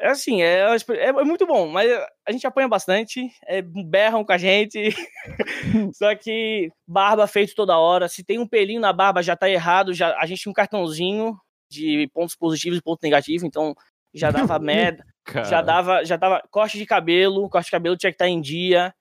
[0.00, 1.90] é assim, é, é, é muito bom, mas
[2.26, 4.90] a gente apanha bastante, é, berram com a gente.
[5.94, 8.08] Só que barba feito toda hora.
[8.08, 9.92] Se tem um pelinho na barba, já tá errado.
[9.92, 11.36] Já, a gente tinha um cartãozinho
[11.70, 13.74] de pontos positivos e pontos negativos, então
[14.14, 15.04] já dava merda.
[15.48, 18.40] Já dava, já dava corte de cabelo, corte de cabelo tinha que estar tá em
[18.40, 18.94] dia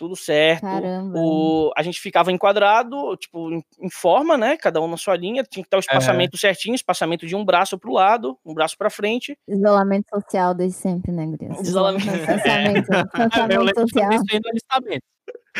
[0.00, 0.62] tudo certo.
[0.62, 1.12] Caramba.
[1.14, 4.56] O, a gente ficava enquadrado, tipo, em, em, forma, né?
[4.56, 6.38] Cada um na sua linha, tinha que estar o espaçamento é.
[6.38, 9.38] certinho, espaçamento de um braço pro lado, um braço pra frente.
[9.46, 11.60] Isolamento social desde sempre, né, Gris?
[11.60, 12.06] Isolamento.
[12.06, 12.88] Isolamento,
[13.30, 14.10] isolamento social.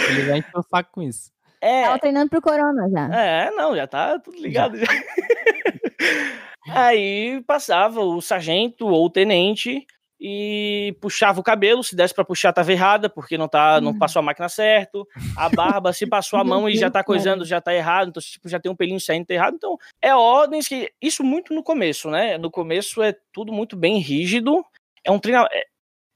[0.09, 1.31] Ele vai encher o saco com isso.
[1.61, 1.85] É.
[1.85, 3.15] Tava treinando pro corona já.
[3.15, 4.79] É, não, já tá tudo ligado.
[4.79, 4.87] Já.
[6.73, 9.87] Aí passava o sargento ou o tenente
[10.21, 13.99] e puxava o cabelo, se desse para puxar tava errada, porque não tá, não uhum.
[13.99, 15.09] passou a máquina certo.
[15.35, 18.47] A barba, se passou a mão e já tá coisando, já tá errado, então tipo,
[18.47, 19.55] já tem um pelinho saindo tá errado.
[19.55, 22.37] Então, é ordens que isso muito no começo, né?
[22.37, 24.63] No começo é tudo muito bem rígido.
[25.03, 25.65] É um treinamento, é,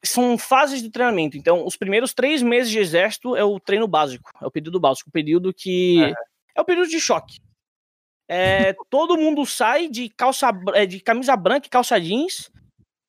[0.05, 1.39] são fases de treinamento.
[1.39, 5.09] Então, os primeiros três meses de exército é o treino básico, é o período básico,
[5.09, 6.13] o período que é,
[6.57, 7.39] é o período de choque.
[8.29, 12.51] É, todo mundo sai de calça é, de camisa branca e calça jeans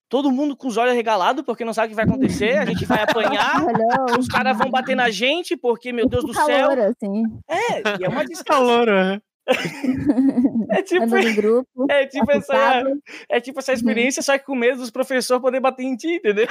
[0.09, 2.85] todo mundo com os olhos regalados, porque não sabe o que vai acontecer, a gente
[2.85, 3.55] vai apanhar,
[4.19, 6.69] os caras vão bater na gente, porque, meu Deus do céu.
[6.69, 7.23] Calor, assim.
[7.47, 8.43] É, e é uma desgraça.
[8.45, 9.21] Calor, é.
[10.71, 12.83] É tipo, grupo, é, tipo essa,
[13.29, 16.47] é tipo essa experiência, só que com medo dos professores poder bater em ti, entendeu?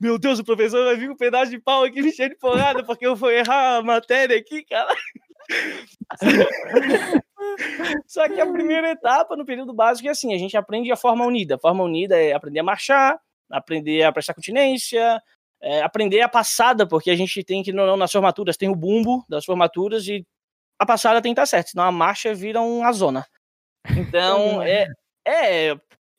[0.00, 2.82] Meu Deus, o professor vai vir com um pedaço de pau aqui me de porrada
[2.82, 4.94] porque eu vou errar a matéria aqui, cara.
[8.06, 11.24] Só que a primeira etapa no período básico é assim: a gente aprende a forma
[11.24, 11.56] unida.
[11.56, 13.18] A forma unida é aprender a marchar,
[13.50, 15.20] aprender a prestar continência,
[15.60, 19.24] é, aprender a passada, porque a gente tem que, não, nas formaturas, tem o bumbo
[19.28, 20.26] das formaturas e
[20.78, 23.26] a passada tem que estar certa, senão a marcha vira uma zona.
[23.96, 24.86] Então, é,
[25.26, 25.76] é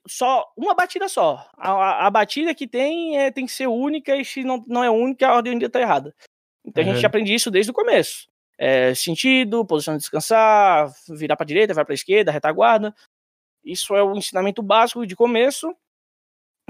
[0.08, 1.48] só uma batida só.
[1.58, 4.84] A, a, a batida que tem é, tem que ser única e se não, não
[4.84, 6.14] é única, a ordem ainda está errada.
[6.64, 6.92] Então, uhum.
[6.92, 8.31] a gente aprende isso desde o começo
[8.62, 12.94] é, sentido, posição de descansar, virar para direita, vai para esquerda, retaguarda.
[13.66, 15.76] Isso é o ensinamento básico de começo.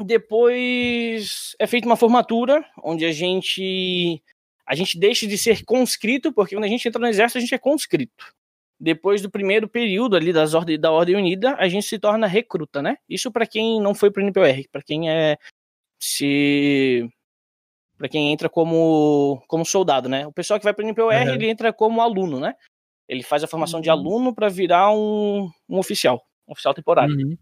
[0.01, 4.23] Depois é feita uma formatura, onde a gente
[4.65, 7.54] a gente deixa de ser conscrito, porque quando a gente entra no exército, a gente
[7.54, 8.34] é conscrito.
[8.80, 12.82] Depois do primeiro período ali das ordem, da Ordem Unida, a gente se torna recruta,
[12.82, 12.95] né?
[13.10, 15.38] Isso para quem não foi para o NPR, para quem é
[15.99, 17.12] se
[18.02, 20.26] para quem entra como, como soldado, né?
[20.26, 21.34] O pessoal que vai para o NPOR, uhum.
[21.36, 22.56] ele entra como aluno, né?
[23.08, 23.84] Ele faz a formação uhum.
[23.84, 27.16] de aluno para virar um, um oficial, um oficial temporário.
[27.16, 27.38] Uhum.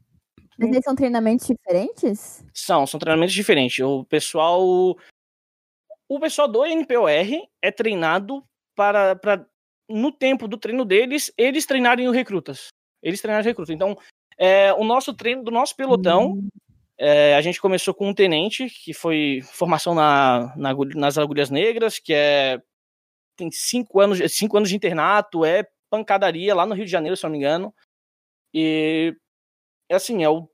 [0.57, 2.43] Mas eles são treinamentos diferentes?
[2.53, 3.79] São, são treinamentos diferentes.
[3.79, 4.61] O pessoal
[6.09, 7.09] o pessoal do NPOR
[7.61, 8.43] é treinado
[8.75, 9.45] para, para
[9.87, 12.67] no tempo do treino deles, eles treinarem os recrutas.
[13.01, 13.73] Eles treinarem os recrutas.
[13.73, 13.97] Então,
[14.37, 16.49] é, o nosso treino do nosso pelotão uhum.
[17.01, 21.97] É, a gente começou com um tenente, que foi formação na, na, nas agulhas negras,
[21.97, 22.61] que é
[23.37, 27.23] tem cinco anos, cinco anos de internato, é pancadaria lá no Rio de Janeiro, se
[27.23, 27.73] não me engano.
[28.53, 29.15] E
[29.89, 30.49] é assim, é o,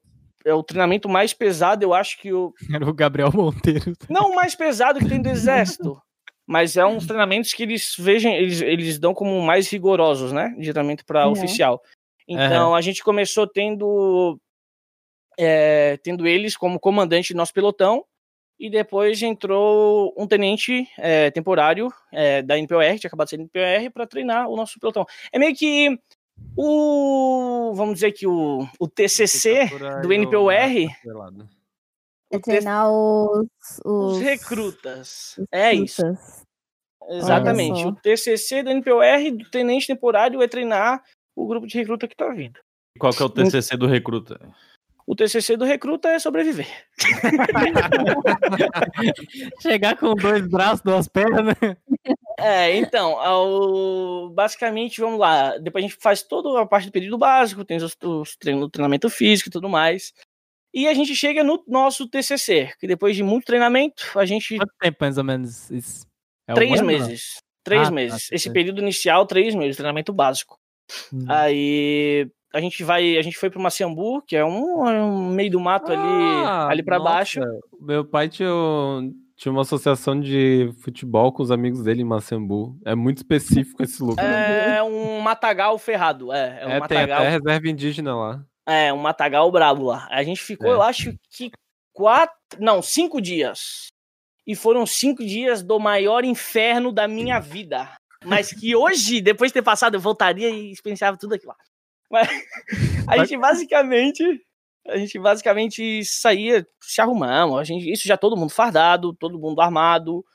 [0.45, 2.53] é o treinamento mais pesado, eu acho que o.
[2.71, 3.93] Era o Gabriel Monteiro.
[4.07, 5.99] Não o mais pesado que tem do exército.
[6.45, 10.49] mas é uns treinamentos que eles vejam, eles, eles dão como mais rigorosos, né?
[10.59, 11.31] De treinamento para uhum.
[11.31, 11.81] oficial.
[12.27, 12.75] Então uhum.
[12.75, 14.39] a gente começou tendo
[15.37, 18.05] é, tendo eles como comandante do nosso pelotão,
[18.59, 23.91] e depois entrou um tenente é, temporário é, da NPOR, tinha acabado de ser NPOR,
[23.91, 25.05] para treinar o nosso pelotão.
[25.31, 25.99] É meio que
[26.55, 29.69] o, vamos dizer que o, o TCC
[30.01, 30.51] do NPOR...
[32.31, 33.47] É treinar os,
[33.83, 34.13] os...
[34.13, 35.35] os recrutas.
[35.37, 36.01] Os é isso.
[37.07, 37.85] Exatamente.
[37.85, 41.03] O TCC do NPOR, do tenente temporário, é treinar
[41.35, 42.59] o grupo de recruta que está vindo.
[42.99, 44.39] Qual que é o TCC do recruta?
[45.07, 46.67] O TCC do recruta é sobreviver.
[49.61, 51.55] Chegar com dois braços, duas pernas.
[52.39, 55.59] É, então, ao, basicamente, vamos lá.
[55.59, 59.09] Depois a gente faz toda a parte do período básico, tem os, os treinos, treinamento
[59.09, 60.11] físico e tudo mais.
[60.73, 64.57] E a gente chega no nosso TCC, que depois de muito treinamento, a gente.
[64.57, 66.05] Quanto tempo mais ou menos isso?
[66.47, 67.37] É três um meses.
[67.63, 68.27] Três ah, tá, meses.
[68.27, 70.59] Tá, Esse período inicial, três meses, treinamento básico.
[71.13, 71.25] Hum.
[71.29, 75.51] Aí a gente vai, a gente foi para Maciambu, que é um, é um, meio
[75.51, 77.41] do mato ah, ali, ali para baixo.
[77.81, 78.49] Meu pai tinha,
[79.35, 82.79] tinha uma associação de futebol com os amigos dele em Maciambu.
[82.85, 84.25] É muito específico esse lugar.
[84.25, 87.05] É um matagal ferrado, é, é um é, matagal.
[87.05, 88.45] Tem até reserva indígena lá.
[88.65, 90.07] É, um matagal brabo lá.
[90.09, 90.75] A gente ficou, é.
[90.75, 91.51] eu acho que
[91.91, 93.87] quatro, não, cinco dias.
[94.47, 97.89] E foram cinco dias do maior inferno da minha vida.
[98.23, 101.57] Mas que hoje, depois de ter passado, eu voltaria e experienciava tudo aquilo lá.
[102.11, 102.27] Mas
[103.09, 104.23] a gente basicamente
[104.87, 109.61] A gente basicamente saía, se arrumamos, a gente, isso já todo mundo fardado, todo mundo
[109.61, 110.25] armado,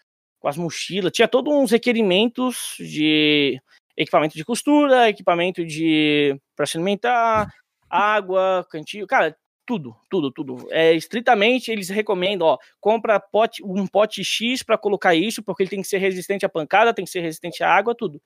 [0.41, 3.61] com as mochilas, tinha todos uns requerimentos de
[3.97, 7.49] equipamento de costura, equipamento de para se alimentar,
[7.91, 10.67] água, cantinho, cara, tudo, tudo, tudo.
[10.73, 15.71] É estritamente eles recomendam, ó, compra pote, um pote X para colocar isso, porque ele
[15.71, 18.21] tem que ser resistente à pancada, tem que ser resistente à água, tudo.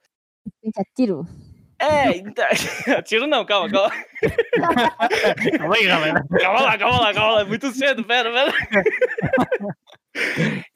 [0.63, 1.27] Gente, atiro.
[1.85, 2.47] É, então,
[3.05, 3.94] tiro não, calma, calma.
[5.59, 6.25] Calma aí, galera.
[6.40, 7.40] Calma lá, calma lá, calma lá.
[7.42, 8.53] É muito cedo, pera, pera.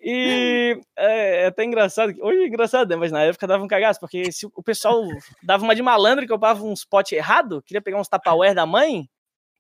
[0.01, 2.13] E é, é até engraçado.
[2.21, 2.97] Hoje é engraçado, né?
[2.97, 5.03] Mas na época dava um cagaço, porque se o pessoal
[5.43, 9.09] dava uma de malandro que comprava uns potes errado, queria pegar uns tapauer da mãe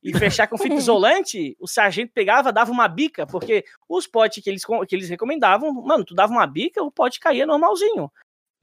[0.02, 4.50] e fechar com fita isolante, o sargento pegava, dava uma bica, porque os potes que
[4.50, 8.10] eles, que eles recomendavam, mano, tu dava uma bica, o pote caía normalzinho.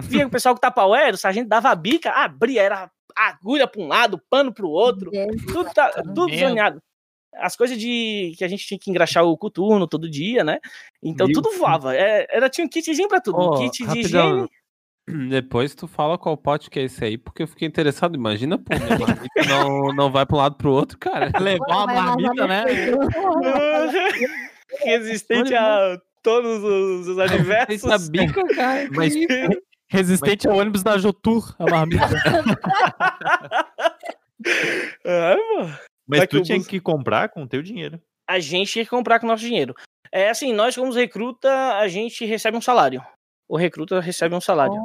[0.04, 3.88] Via o pessoal com tapauer, o sargento dava a bica, abria, era agulha para um
[3.88, 5.10] lado, pano para o outro,
[5.48, 6.82] tudo, tá, tudo zoneado.
[7.38, 10.60] As coisas de que a gente tinha que engraxar o coturno todo dia, né?
[11.04, 11.96] Então Meu tudo voava.
[11.96, 13.38] É, era, tinha um kitzinho pra tudo.
[13.38, 14.32] um Ô, kit de rapidão.
[14.32, 14.50] higiene.
[15.30, 18.16] Depois tu fala qual pote que é esse aí, porque eu fiquei interessado.
[18.16, 18.74] Imagina, pô,
[19.48, 21.30] não, não vai pra um lado pro outro, cara.
[21.40, 22.64] Levar vazar marmita, né?
[24.84, 27.84] Resistente a todos os, os adversos.
[27.84, 28.90] Essa bica, cara.
[28.92, 29.14] Mas
[29.88, 32.06] resistente ao ônibus da Jotur, a marmita.
[35.06, 35.78] Ah, mano.
[36.08, 36.70] Mas Vai que tu eu tinha busco.
[36.70, 38.00] que comprar com o teu dinheiro.
[38.28, 39.74] a gente tinha que comprar com o nosso dinheiro.
[40.12, 43.04] É assim, nós como recruta, a gente recebe um salário.
[43.50, 44.76] O recruta recebe um salário.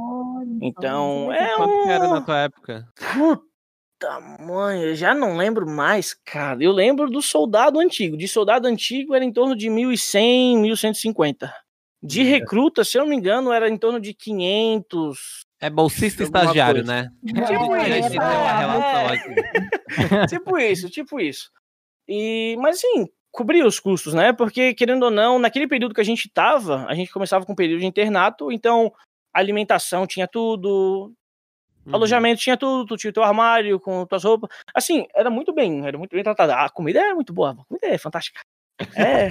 [0.62, 2.88] Então, é Quanto que era na tua época?
[3.12, 6.62] Puta mãe, eu já não lembro mais, cara.
[6.62, 8.16] Eu lembro do soldado antigo.
[8.16, 11.50] De soldado antigo era em torno de 1.100, 1.150.
[12.02, 15.44] De recruta, se eu não me engano, era em torno de 500.
[15.60, 16.92] É bolsista estagiário, coisa.
[16.92, 17.10] né?
[17.22, 19.12] Tipo isso, é.
[19.12, 19.34] aqui.
[20.28, 21.50] tipo isso, tipo isso.
[22.08, 24.32] E, mas assim, cobrir os custos, né?
[24.32, 27.56] Porque, querendo ou não, naquele período que a gente tava, a gente começava com um
[27.56, 28.90] período de internato, então
[29.32, 31.12] alimentação tinha tudo,
[31.86, 31.94] Uhum.
[31.94, 34.50] alojamento tinha tudo, tu tinha o teu armário com tuas roupas.
[34.74, 36.54] Assim, era muito bem, era muito bem tratada.
[36.56, 38.40] A comida é muito boa, a comida é fantástica.
[38.96, 39.30] É,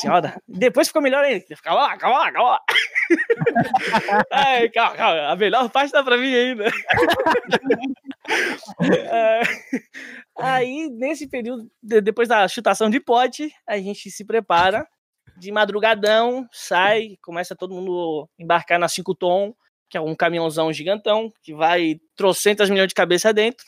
[0.00, 0.40] senhora.
[0.46, 1.44] Depois ficou melhor ainda.
[1.62, 2.60] Calma lá, calma lá, calma lá.
[4.32, 5.28] Ai, calma, calma.
[5.28, 6.64] A melhor parte tá pra mim ainda.
[8.80, 9.40] É,
[10.38, 14.86] aí, nesse período, de- depois da chutação de pote, a gente se prepara
[15.36, 19.52] de madrugadão, sai, começa todo mundo embarcar na 5 tom,
[19.88, 23.64] que é um caminhãozão gigantão, que vai trocentas milhões de cabeça dentro.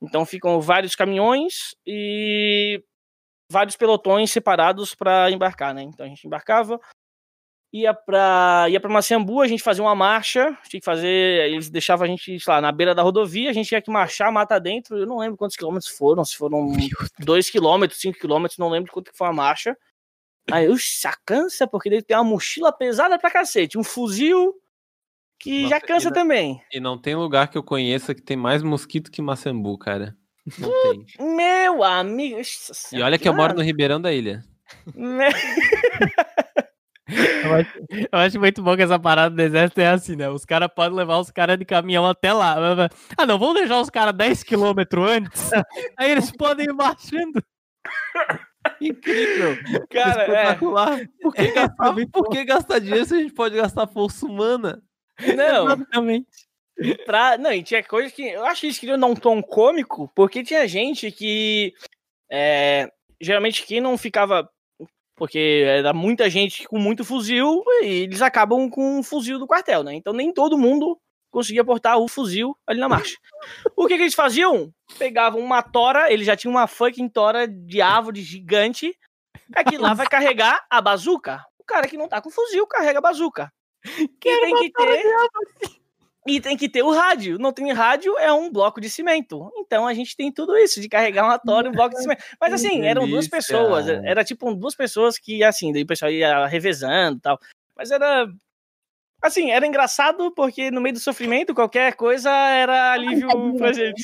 [0.00, 2.80] Então ficam vários caminhões e
[3.50, 5.82] vários pelotões separados para embarcar, né?
[5.82, 6.80] Então a gente embarcava,
[7.72, 12.04] ia para ia para Maciambu, a gente fazia uma marcha, tinha que fazer, eles deixavam
[12.04, 14.96] a gente, sei lá, na beira da rodovia, a gente tinha que marchar mata dentro,
[14.96, 16.72] eu não lembro quantos quilômetros foram, se foram
[17.18, 19.76] 2 quilômetros, 5 quilômetros, não lembro quanto que foi a marcha.
[20.52, 24.54] Aí, uxa, já cansa, porque ele tem uma mochila pesada pra cacete, um fuzil
[25.40, 26.62] que Nossa, já cansa e não- também.
[26.72, 30.16] E não tem lugar que eu conheça que tem mais mosquito que Maçambu, cara.
[30.58, 30.70] Não
[31.16, 31.36] tem.
[31.36, 32.36] Meu amigo.
[32.38, 34.42] nossa E olha que eu moro no Ribeirão da Ilha.
[34.94, 35.24] me-
[37.06, 37.70] Eu acho,
[38.12, 40.30] eu acho muito bom que essa parada do exército é assim, né?
[40.30, 42.56] Os caras podem levar os caras de caminhão até lá.
[43.18, 45.50] Ah, não, vamos deixar os caras 10km antes.
[45.98, 47.44] Aí eles podem ir marchando.
[48.80, 49.54] Incrível.
[49.90, 50.24] Cara, é.
[50.24, 51.00] Espetacular.
[51.20, 54.82] Por, que gastar, por que gastar dinheiro se a gente pode gastar força humana?
[55.36, 56.26] Não, Exatamente.
[57.06, 58.22] pra, não, e tinha coisa que.
[58.22, 61.72] Eu acho que eles queriam dar um tom cômico, porque tinha gente que.
[62.30, 64.48] é, geralmente quem não ficava.
[65.16, 69.84] Porque era muita gente com muito fuzil, e eles acabam com um fuzil do quartel,
[69.84, 69.94] né?
[69.94, 70.98] Então nem todo mundo
[71.30, 73.16] conseguia portar o fuzil ali na marcha.
[73.76, 74.72] o que, que eles faziam?
[74.98, 78.96] Pegavam uma tora, eles já tinham uma fucking tora de árvore gigante.
[79.54, 81.44] Aqui lá vai carregar a bazuca.
[81.58, 83.52] O cara que não tá com fuzil carrega a bazuca.
[83.98, 85.83] E tem que ter.
[86.26, 87.38] E tem que ter o rádio.
[87.38, 89.50] Não tem rádio, é um bloco de cimento.
[89.56, 92.24] Então a gente tem tudo isso, de carregar uma tora e um bloco de cimento.
[92.40, 93.88] Mas assim, eram duas pessoas.
[93.88, 97.38] Era tipo duas pessoas que, assim, daí o pessoal ia revezando e tal.
[97.76, 98.26] Mas era.
[99.22, 104.02] Assim, era engraçado porque no meio do sofrimento, qualquer coisa era alívio pra gente.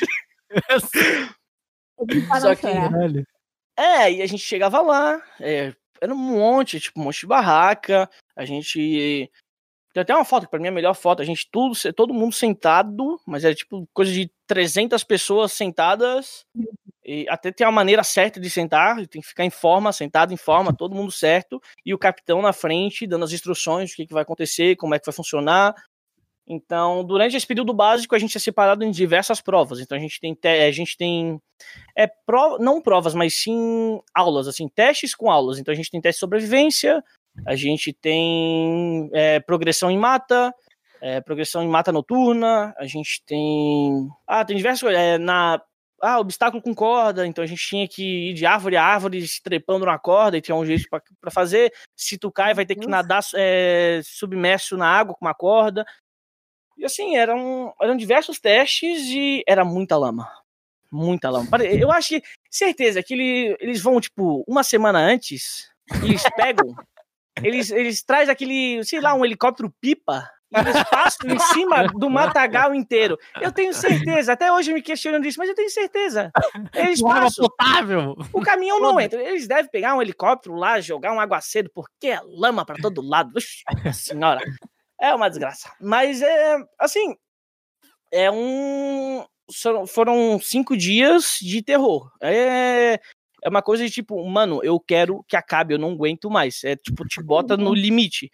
[2.40, 2.62] Só que-.
[2.62, 3.26] Caralho.
[3.76, 8.11] É, e a gente chegava lá, é, era um monte, tipo, um monte de barraca,
[8.36, 9.30] a gente...
[9.93, 12.14] Tem até uma foto, que pra mim é a melhor foto, a gente tudo, todo
[12.14, 16.45] mundo sentado, mas era tipo coisa de 300 pessoas sentadas,
[17.05, 20.36] e até tem uma maneira certa de sentar, tem que ficar em forma, sentado em
[20.36, 24.14] forma, todo mundo certo, e o capitão na frente dando as instruções, o que, que
[24.14, 25.74] vai acontecer, como é que vai funcionar.
[26.47, 29.78] Então, durante esse período básico, a gente é separado em diversas provas.
[29.78, 30.36] Então, a gente tem,
[30.66, 31.41] a gente tem
[31.97, 35.59] é, prova, não provas, mas sim aulas, assim, testes com aulas.
[35.59, 37.05] Então, a gente tem teste de sobrevivência,
[37.47, 40.55] a gente tem é, progressão em mata,
[41.01, 44.09] é, progressão em mata noturna, a gente tem.
[44.26, 45.01] Ah, tem diversas coisas.
[45.01, 45.61] É, na
[46.03, 49.43] ah, obstáculo com corda, então a gente tinha que ir de árvore a árvore, se
[49.43, 51.72] trepando na corda, e tinha um jeito para fazer.
[51.95, 55.84] Se tu cai, vai ter que nadar é, submerso na água com uma corda.
[56.76, 60.30] E assim, eram, eram diversos testes e era muita lama.
[60.91, 61.49] Muita lama.
[61.62, 65.70] Eu acho que, certeza, que ele, eles vão, tipo, uma semana antes,
[66.03, 66.74] eles pegam,
[67.43, 72.74] eles, eles trazem aquele, sei lá, um helicóptero pipa eles passam em cima do matagal
[72.74, 73.18] inteiro.
[73.41, 76.33] Eu tenho certeza, até hoje eu me questionando disso, mas eu tenho certeza.
[76.74, 77.47] Eles passam.
[77.47, 78.16] potável.
[78.33, 79.22] O caminhão não entra.
[79.22, 83.31] Eles devem pegar um helicóptero lá, jogar um aguaceiro, porque é lama para todo lado.
[83.37, 83.62] Ux,
[83.95, 84.41] senhora.
[85.01, 85.72] É uma desgraça.
[85.81, 87.14] Mas é assim.
[88.12, 89.24] É um.
[89.89, 92.11] Foram cinco dias de terror.
[92.20, 93.01] É,
[93.43, 96.64] é uma coisa de tipo, mano, eu quero que acabe, eu não aguento mais.
[96.64, 98.30] É tipo, te bota no limite.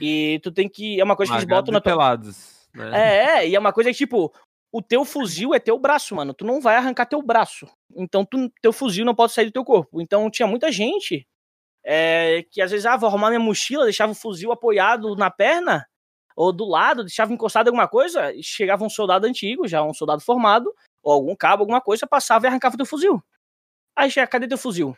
[0.00, 1.00] E tu tem que.
[1.00, 1.80] É uma coisa que eles botam na.
[1.80, 2.90] Pelados, né?
[2.92, 4.32] É, é, e é uma coisa que, tipo,
[4.72, 6.32] o teu fuzil é teu braço, mano.
[6.32, 7.66] Tu não vai arrancar teu braço.
[7.94, 10.00] Então, tu, teu fuzil não pode sair do teu corpo.
[10.00, 11.26] Então, tinha muita gente
[11.84, 15.86] é, que às vezes, ah, vou arrumar minha mochila, deixava o fuzil apoiado na perna
[16.36, 19.94] ou do lado, deixava encostado em alguma coisa, e chegava um soldado antigo, já um
[19.94, 23.22] soldado formado, ou algum cabo, alguma coisa, passava e arrancava teu fuzil.
[23.96, 24.96] Aí chega, cadê teu fuzil?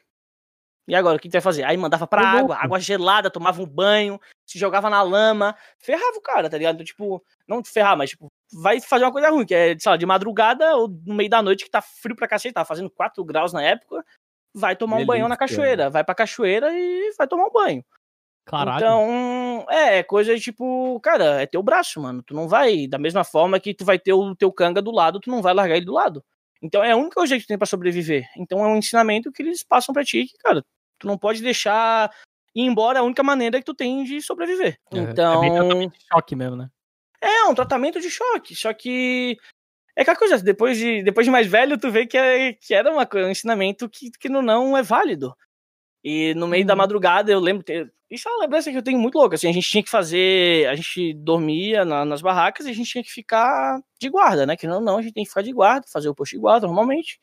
[0.89, 1.65] E agora, o que tu vai fazer?
[1.65, 6.21] Aí mandava pra água, água gelada, tomava um banho, se jogava na lama, ferrava o
[6.21, 6.75] cara, tá ligado?
[6.75, 9.97] Então, tipo, não ferrar, mas, tipo, vai fazer uma coisa ruim, que é, sei lá,
[9.97, 13.25] de madrugada ou no meio da noite que tá frio pra cacete, tava fazendo 4
[13.25, 14.05] graus na época,
[14.55, 17.85] vai tomar um banho na cachoeira, vai pra cachoeira e vai tomar um banho.
[18.45, 18.77] Caralho.
[18.77, 22.23] Então, é, é coisa de tipo, cara, é teu braço, mano.
[22.23, 25.19] Tu não vai, da mesma forma que tu vai ter o teu canga do lado,
[25.19, 26.25] tu não vai largar ele do lado.
[26.63, 28.27] Então é o único jeito que tem para sobreviver.
[28.37, 30.65] Então é um ensinamento que eles passam para ti que, cara,
[30.99, 32.11] Tu não pode deixar
[32.55, 34.79] ir embora a única maneira que tu tem de sobreviver.
[34.93, 35.45] É, então.
[35.45, 36.71] É meio de choque mesmo, né?
[37.21, 38.55] É, um tratamento de choque.
[38.55, 39.37] Só que.
[39.99, 42.93] É aquela coisa, depois de, depois de mais velho, tu vê que, é, que era
[42.93, 45.35] uma, um ensinamento que, que não, não é válido.
[46.05, 46.67] E no meio hum.
[46.67, 46.79] da uhum.
[46.79, 47.65] madrugada, eu lembro.
[48.11, 49.35] Isso é uma lembrança que eu tenho muito louca.
[49.35, 50.69] Assim, a gente tinha que fazer.
[50.69, 54.57] A gente dormia na, nas barracas e a gente tinha que ficar de guarda, né?
[54.57, 56.67] Que não, não, a gente tem que ficar de guarda, fazer o posto de guarda
[56.67, 57.19] normalmente.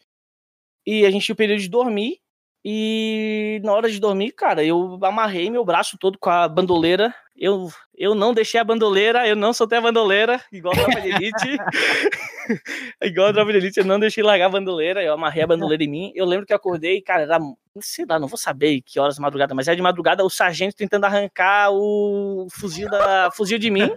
[0.86, 2.20] E a gente tinha o período de dormir.
[2.66, 7.14] E na hora de dormir, cara, eu amarrei meu braço todo com a bandoleira.
[7.36, 11.10] Eu, eu não deixei a bandoleira, eu não soltei a bandoleira, igual a tropa de
[11.10, 11.58] elite.
[13.02, 15.84] igual a tropa de elite, eu não deixei largar a bandoleira, eu amarrei a bandoleira
[15.84, 16.12] em mim.
[16.16, 17.40] Eu lembro que eu acordei, cara, era,
[17.82, 20.76] sei lá, não vou saber que horas de madrugada, mas era de madrugada o sargento
[20.76, 23.90] tentando arrancar o fuzil, da, fuzil de mim.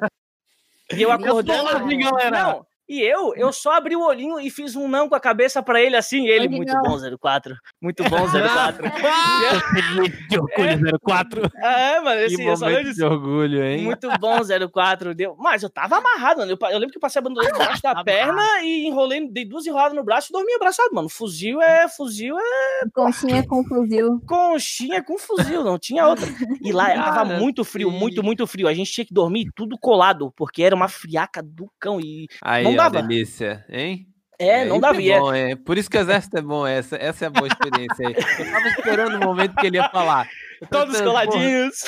[0.97, 1.65] E eu acordando.
[2.31, 5.61] Não, e eu, eu só abri o olhinho e fiz um não com a cabeça
[5.61, 8.91] pra ele assim, e ele, muito bom 04, muito bom 04.
[10.29, 11.43] de orgulho 04.
[11.57, 13.83] É, mano, assim, eu só disse, de orgulho, hein?
[13.83, 14.39] Muito bom
[14.73, 15.37] 04, deu.
[15.37, 18.05] Mas eu tava amarrado, mano, eu, eu lembro que eu passei a bandoleira debaixo da
[18.05, 21.09] perna e enrolei, dei duas enroladas no braço e dormi abraçado, mano.
[21.09, 22.89] Fuzil é, fuzil é...
[22.95, 24.21] Conchinha com fuzil.
[24.27, 26.27] Conchinha com fuzil, não tinha outra.
[26.63, 28.69] E lá tava muito frio, muito, muito frio.
[28.69, 32.27] A gente tinha que dormir tudo colado, porque era uma friaca do cão e...
[32.43, 33.03] Aí, dava.
[33.03, 34.07] delícia, hein?
[34.39, 35.03] É, não dava.
[35.03, 35.57] É bom, é.
[35.57, 38.15] Por isso que o exército é bom, essa, essa é a boa experiência aí.
[38.39, 40.29] Eu tava esperando o momento que ele ia falar.
[40.71, 41.85] Todos coladinhos.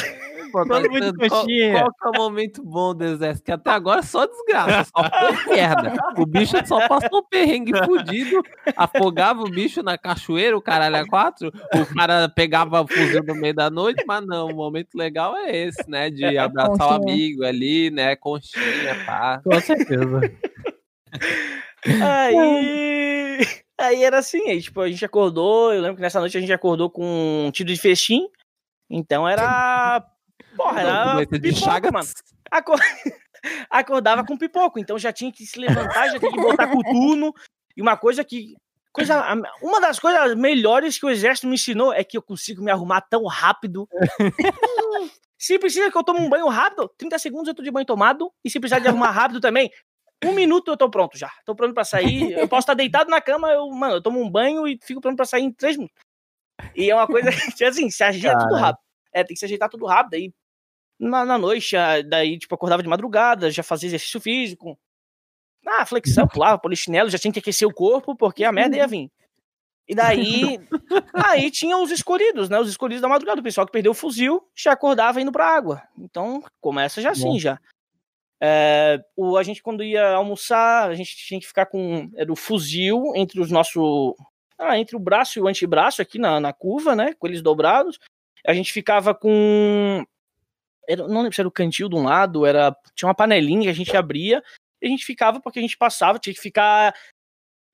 [0.50, 3.44] Pô, Todo mundo qual, qual é o momento bom do exército?
[3.44, 5.94] Que até agora só desgraça, só foi merda.
[6.16, 8.42] O bicho só passou perrengue fudido,
[8.76, 13.34] afogava o bicho na cachoeira, o caralho é quatro, o cara pegava o fuzil no
[13.34, 16.10] meio da noite, mas não, o momento legal é esse, né?
[16.10, 18.16] De abraçar o amigo ali, né?
[18.16, 19.40] Conchinha, pá.
[19.44, 20.20] Com certeza.
[21.84, 23.46] Aí.
[23.80, 25.72] Aí era assim, aí, tipo, a gente acordou.
[25.72, 28.28] Eu lembro que nessa noite a gente acordou com um tiro de festim.
[28.90, 30.04] Então era.
[30.56, 31.26] Porra, era.
[31.26, 32.08] de chaga, mano.
[33.70, 37.32] Acordava com pipoco, então já tinha que se levantar, já tinha que botar coturno.
[37.76, 38.56] E uma coisa que.
[38.90, 39.22] Coisa,
[39.62, 43.00] uma das coisas melhores que o exército me ensinou é que eu consigo me arrumar
[43.02, 43.88] tão rápido.
[45.38, 48.32] se precisa que eu tome um banho rápido, 30 segundos eu tô de banho tomado.
[48.44, 49.70] E se precisar de arrumar rápido também,
[50.24, 51.30] um minuto eu tô pronto já.
[51.44, 52.32] Tô pronto pra sair.
[52.32, 55.16] Eu posso estar deitado na cama, eu, mano, eu tomo um banho e fico pronto
[55.16, 55.96] pra sair em três minutos.
[56.74, 58.48] E é uma coisa que, assim, se ajeita Cara.
[58.48, 58.82] tudo rápido.
[59.12, 60.14] É, tem que se ajeitar tudo rápido.
[60.14, 60.32] Aí,
[60.98, 61.76] na, na noite,
[62.08, 64.78] daí, tipo, acordava de madrugada, já fazia exercício físico.
[65.66, 69.10] Ah, flexão, pulava, polichinelo, já tinha que aquecer o corpo, porque a merda ia vir.
[69.88, 70.58] E daí,
[71.14, 72.58] aí tinha os escolhidos, né?
[72.60, 73.40] Os escolhidos da madrugada.
[73.40, 75.82] O pessoal que perdeu o fuzil já acordava indo pra água.
[75.96, 77.38] Então, começa já assim, Bom.
[77.38, 77.58] já.
[78.40, 82.10] É, o, a gente, quando ia almoçar, a gente tinha que ficar com.
[82.14, 84.14] Era o fuzil entre os nossos.
[84.58, 87.14] Ah, entre o braço e o antebraço aqui na, na curva, né?
[87.18, 87.98] Com eles dobrados.
[88.46, 90.04] A gente ficava com.
[90.88, 92.74] Era, não lembro se era o cantil de um lado, era.
[92.94, 94.42] Tinha uma panelinha que a gente abria.
[94.80, 96.94] E a gente ficava porque a gente passava, tinha que ficar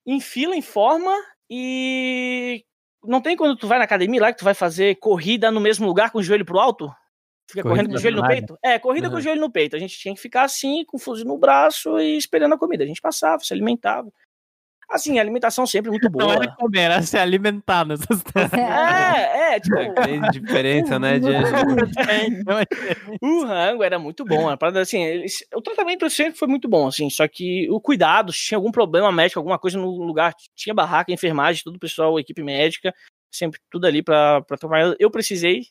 [0.06, 1.12] em fila, em forma.
[1.50, 2.64] E.
[3.06, 5.86] Não tem quando tu vai na academia lá que tu vai fazer corrida no mesmo
[5.86, 6.90] lugar com o joelho pro alto?
[7.54, 8.58] Fica corrida correndo com o joelho no peito?
[8.62, 9.12] É, corrida uhum.
[9.12, 9.76] com o joelho no peito.
[9.76, 12.82] A gente tinha que ficar assim, com o fuzil no braço e esperando a comida.
[12.82, 14.10] A gente passava, se alimentava.
[14.90, 16.26] Assim, a alimentação sempre muito boa.
[16.26, 19.76] Não era comer, era se alimentar nessas É, é, tipo.
[20.02, 21.28] Tem diferença, né, de...
[23.22, 24.48] o rango era muito bom.
[24.48, 28.30] A parada, assim, eles, o tratamento sempre foi muito bom, assim, só que o cuidado,
[28.32, 32.18] se tinha algum problema médico, alguma coisa no lugar, tinha barraca, enfermagem, todo o pessoal,
[32.20, 32.94] equipe médica,
[33.32, 34.94] sempre tudo ali pra, pra tomar.
[34.98, 35.62] Eu precisei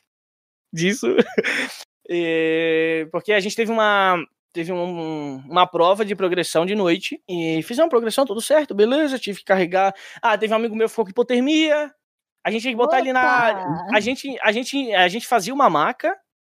[0.73, 1.07] disso.
[2.09, 4.17] e, porque a gente teve uma
[4.53, 9.17] teve um, uma prova de progressão de noite e fiz uma progressão, tudo certo, beleza,
[9.17, 9.93] tive que carregar.
[10.21, 11.91] Ah, teve um amigo meu que ficou com hipotermia.
[12.45, 12.99] A gente tinha que botar Opa!
[12.99, 13.87] ele na.
[13.91, 16.15] A gente, a, gente, a gente fazia uma maca.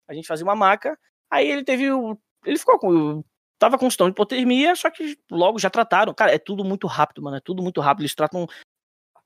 [0.09, 0.99] A gente fazia uma maca.
[1.31, 1.85] Aí ele teve.
[2.45, 3.23] Ele ficou com.
[3.59, 6.13] Tava com questão de hipotermia, só que logo já trataram.
[6.13, 7.37] Cara, é tudo muito rápido, mano.
[7.37, 8.03] É tudo muito rápido.
[8.03, 8.47] Eles tratam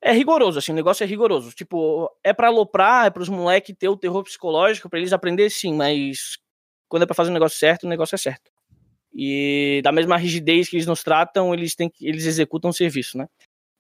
[0.01, 1.51] é rigoroso, assim, o negócio é rigoroso.
[1.51, 5.75] Tipo, é pra aloprar, é pros moleques ter o terror psicológico, para eles aprender sim,
[5.75, 6.39] mas
[6.89, 8.51] quando é pra fazer o negócio certo, o negócio é certo.
[9.13, 13.19] E da mesma rigidez que eles nos tratam, eles têm que, eles executam o serviço,
[13.19, 13.27] né?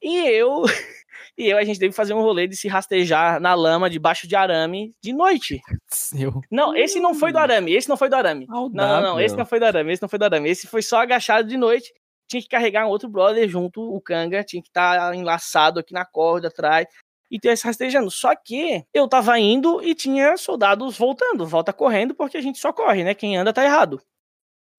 [0.03, 0.63] E eu,
[1.39, 4.27] e eu, a gente teve que fazer um rolê de se rastejar na lama debaixo
[4.27, 5.61] de arame de noite.
[5.89, 6.41] Seu.
[6.51, 8.47] Não, esse não foi do arame, esse não foi do arame.
[8.49, 10.49] Não, não, não, esse não foi do arame, esse não foi do arame.
[10.49, 11.93] Esse foi só agachado de noite
[12.29, 15.93] tinha que carregar um outro brother junto, o Kanga, tinha que estar tá enlaçado aqui
[15.93, 16.87] na corda atrás
[17.31, 18.11] e ter esse rastejando.
[18.11, 22.73] Só que eu tava indo e tinha soldados voltando, volta correndo, porque a gente só
[22.73, 23.15] corre, né?
[23.15, 24.01] Quem anda tá errado.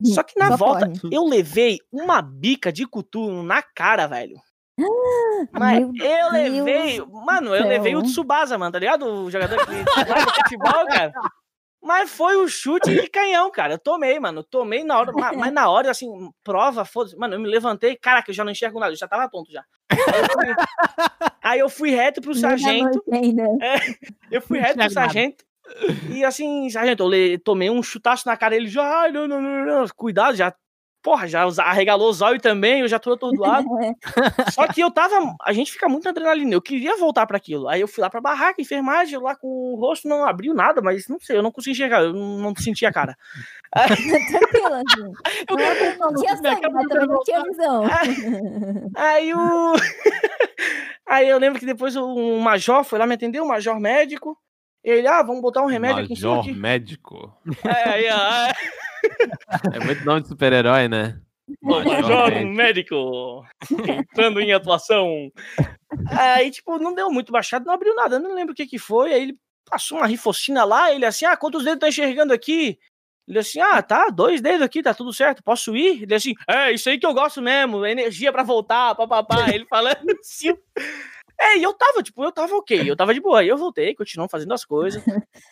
[0.02, 1.14] Hum, só que na só volta corre.
[1.14, 4.38] eu levei uma bica de cutulo na cara, velho.
[5.52, 9.06] Mas eu levei, mano, eu levei o Tsubasa, mano, tá ligado?
[9.06, 11.12] O jogador que joga futebol, cara.
[11.82, 13.76] Mas foi o chute de canhão, cara.
[13.76, 14.44] Eu tomei, mano.
[14.44, 15.12] tomei na hora.
[15.14, 16.10] Mas na hora, assim,
[16.44, 17.16] prova, foda-se.
[17.16, 18.92] Mano, eu me levantei, caraca, eu já não enxergo nada.
[18.92, 19.64] Eu já tava tonto já.
[19.90, 20.48] Aí eu fui,
[21.42, 23.02] aí eu fui reto pro sargento.
[23.62, 23.78] É,
[24.32, 25.46] eu fui reto pro sargento.
[26.14, 28.56] E assim, sargento, eu tomei um chutaço na cara.
[28.56, 29.88] Ele já, ai, não, não, não, não.
[29.96, 30.54] Cuidado, já
[31.02, 33.68] porra, já arregalou os olhos também, eu já tô atordoado.
[34.54, 35.36] Só que eu tava.
[35.42, 36.54] A gente fica muito na adrenalina.
[36.54, 37.68] Eu queria voltar para aquilo.
[37.68, 41.08] Aí eu fui lá pra barraca, enfermagem, lá com o rosto não abriu nada, mas
[41.08, 43.18] não sei, eu não consegui enxergar, eu não senti a cara.
[43.74, 45.12] Tranquilo, assim.
[45.50, 45.58] Eu
[46.00, 47.84] não, não tinha sangue, mas também não tinha visão.
[48.96, 49.74] Aí o.
[51.08, 54.38] Aí eu lembro que depois o major foi lá me atender, o major médico.
[54.84, 56.36] Ele, ah, vamos botar um remédio major aqui em cima.
[56.38, 57.38] Major médico.
[57.66, 58.54] É, aí, aí,
[59.74, 61.20] é muito nome de super-herói, né?
[61.62, 63.44] Major médico
[63.88, 65.32] entrando em atuação.
[66.12, 69.14] Aí, tipo, não deu muito baixado, não abriu nada, não lembro o que que foi.
[69.14, 72.78] Aí ele passou uma rifocina lá, ele assim, ah, quantos dedos tá enxergando aqui?
[73.28, 76.04] Ele assim, ah, tá, dois dedos aqui, tá tudo certo, posso ir?
[76.04, 79.50] Ele assim, é, isso aí que eu gosto mesmo, energia para voltar, papapá.
[79.54, 80.56] Ele falando assim.
[81.40, 83.40] É, e eu tava, tipo, eu tava ok, eu tava de boa.
[83.40, 85.02] Aí eu voltei, continuando fazendo as coisas.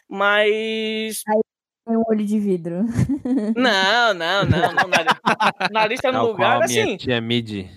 [0.09, 1.23] Mas.
[1.27, 1.41] Aí
[1.87, 2.83] tem um olho de vidro.
[3.55, 4.73] Não, não, não.
[4.73, 6.97] não tá no lugar, assim.
[6.97, 7.69] Tia Mid.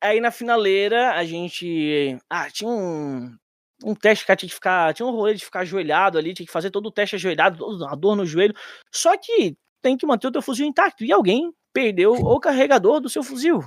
[0.00, 2.16] Aí na finaleira, a gente.
[2.28, 3.36] Ah, tinha um.
[3.82, 4.94] Um teste que tinha que ficar.
[4.94, 7.94] Tinha um rolê de ficar ajoelhado ali, tinha que fazer todo o teste ajoelhado, a
[7.94, 8.54] dor no joelho.
[8.92, 11.04] Só que tem que manter o teu fuzil intacto.
[11.04, 13.60] E alguém perdeu o carregador do seu fuzil.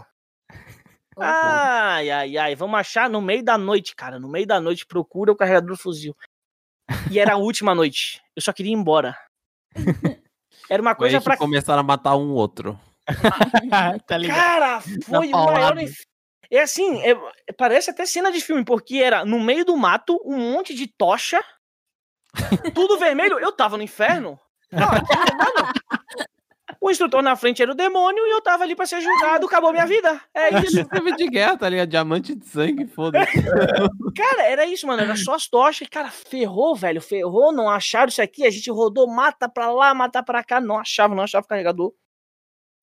[1.15, 2.55] Ai, ai, ai.
[2.55, 4.19] Vamos achar no meio da noite, cara.
[4.19, 6.15] No meio da noite, procura o carregador do fuzil.
[7.11, 8.19] E era a última noite.
[8.35, 9.15] Eu só queria ir embora.
[10.69, 12.79] Era uma coisa para começaram a matar um outro.
[14.07, 15.75] tá Cara, foi o maior.
[16.49, 17.15] É assim, é,
[17.57, 21.43] parece até cena de filme, porque era no meio do mato, um monte de tocha,
[22.73, 23.39] tudo vermelho.
[23.39, 24.39] Eu tava no inferno.
[24.71, 25.05] Não, mano,
[26.83, 29.71] o instrutor na frente era o demônio e eu tava ali pra ser julgado, acabou
[29.71, 30.19] minha vida.
[30.33, 30.83] É isso.
[30.89, 31.87] Teve de guerra, tá ligado?
[31.87, 33.31] Diamante de sangue, foda-se.
[34.13, 35.01] cara, era isso, mano.
[35.01, 35.87] Era só as tochas.
[35.87, 36.99] Cara, ferrou, velho.
[36.99, 38.45] Ferrou, não acharam isso aqui.
[38.45, 40.59] A gente rodou, mata pra lá, mata pra cá.
[40.59, 41.93] Não achava, não achava o carregador.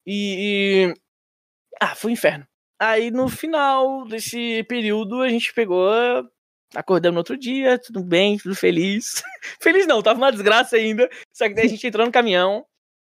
[0.07, 0.95] E, e.
[1.79, 2.47] Ah, foi um inferno.
[2.81, 5.91] Aí no final desse período a gente pegou.
[6.75, 9.23] Acordamos no outro dia, tudo bem, tudo feliz.
[9.61, 11.07] feliz não, tava uma desgraça ainda.
[11.31, 12.65] Só que daí a gente entrou no caminhão,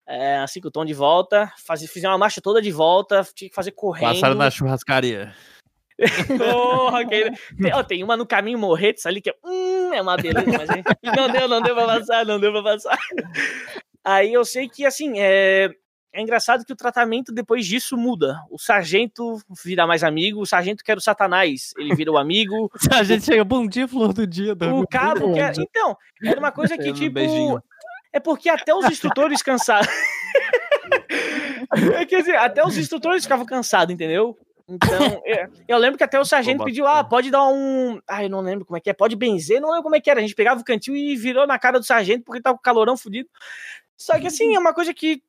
[0.07, 3.49] é, assim que o Tom de volta, faz, fiz uma marcha toda de volta, tinha
[3.49, 4.15] que fazer correndo.
[4.15, 5.35] Passaram na churrascaria.
[6.39, 7.31] Porra, que...
[7.61, 10.69] tem, oh, tem uma no caminho Morretes ali que é, hum, é uma beleza, mas
[11.17, 12.99] não deu, não deu pra passar, não deu pra passar.
[14.05, 15.71] Aí eu sei que, assim, é,
[16.13, 18.37] é engraçado que o tratamento depois disso muda.
[18.51, 22.71] O sargento vira mais amigo, o sargento quer o satanás, ele vira o amigo.
[22.75, 24.55] o sargento chega, bom dia, flor do dia.
[24.55, 25.53] O cabo quer...
[25.59, 27.63] Então, era uma coisa que, tipo...
[28.13, 29.89] É porque até os instrutores cansaram.
[31.99, 34.39] é, quer dizer, até os instrutores ficavam cansados, entendeu?
[34.69, 38.01] Então, é, eu lembro que até o sargento pediu, ah, pode dar um.
[38.07, 40.11] Ah, eu não lembro como é que é, pode benzer, não lembro como é que
[40.11, 40.21] era.
[40.21, 42.97] A gente pegava o cantil e virou na cara do sargento porque tava com calorão
[42.97, 43.29] fudido.
[43.97, 45.23] Só que assim, é uma coisa que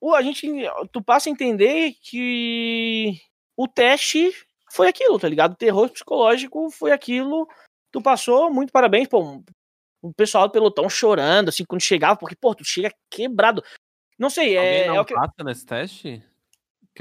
[0.00, 0.46] uh, a gente.
[0.92, 3.14] Tu passa a entender que
[3.56, 4.32] o teste
[4.70, 5.52] foi aquilo, tá ligado?
[5.52, 7.48] O terror psicológico foi aquilo.
[7.90, 9.42] Tu passou, muito parabéns, pô.
[10.02, 13.62] O pessoal do pelotão chorando, assim, quando chegava, porque, pô, tu chega quebrado.
[14.18, 14.86] Não sei, é.
[14.86, 15.14] não é o que...
[15.14, 16.22] passa nesse teste?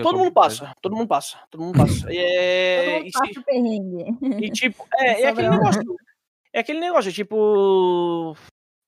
[0.04, 2.08] todo mundo passa, todo mundo passa, todo mundo passa.
[2.12, 4.46] É, todo mundo passa o perrengue.
[4.46, 5.96] E tipo, é, é aquele negócio.
[6.54, 8.36] É aquele negócio, tipo.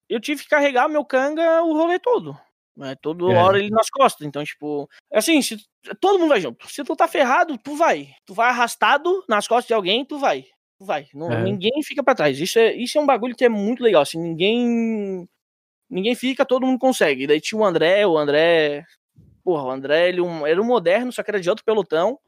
[0.10, 2.38] Eu tive que carregar meu canga o rolê todo.
[2.76, 2.96] Né?
[3.02, 3.36] Toda é.
[3.36, 4.26] hora ele nas costas.
[4.26, 5.58] Então, tipo, assim, se,
[6.00, 6.68] todo mundo vai junto.
[6.70, 8.14] Se tu tá ferrado, tu vai.
[8.26, 10.46] Tu vai arrastado nas costas de alguém, tu vai.
[10.84, 11.08] Vai.
[11.14, 11.44] Não, é.
[11.44, 12.40] Ninguém fica para trás.
[12.40, 14.02] Isso é, isso é um bagulho que é muito legal.
[14.02, 15.28] Assim, ninguém.
[15.90, 17.28] Ninguém fica, todo mundo consegue.
[17.28, 18.86] Daí tinha o André, o André
[19.44, 22.20] porra, o André ele um, era um moderno, só que era de outro pelotão.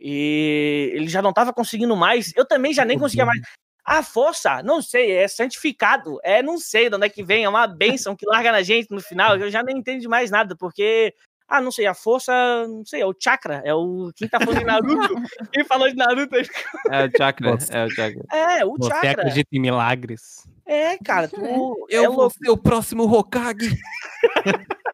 [0.00, 2.32] E ele já não tava conseguindo mais.
[2.36, 3.40] Eu também já nem conseguia mais.
[3.84, 6.18] A força, não sei, é santificado.
[6.22, 8.90] É, não sei de onde é que vem, é uma bênção que larga na gente
[8.90, 9.36] no final.
[9.36, 11.14] Eu já nem entendo mais nada, porque.
[11.46, 12.32] Ah, não sei, a força,
[12.66, 14.10] não sei, é o chakra, é o.
[14.16, 15.14] Quem tá falando de Naruto?
[15.52, 16.36] Quem falou de Naruto?
[16.36, 18.24] É o chakra, é o chakra.
[18.32, 19.10] É, o Você chakra.
[19.10, 20.48] acredita em milagres?
[20.66, 21.36] É, cara, tu.
[21.90, 23.76] Eu é vou ser o próximo Hokage.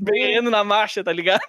[0.00, 1.42] ganhando na marcha, tá ligado?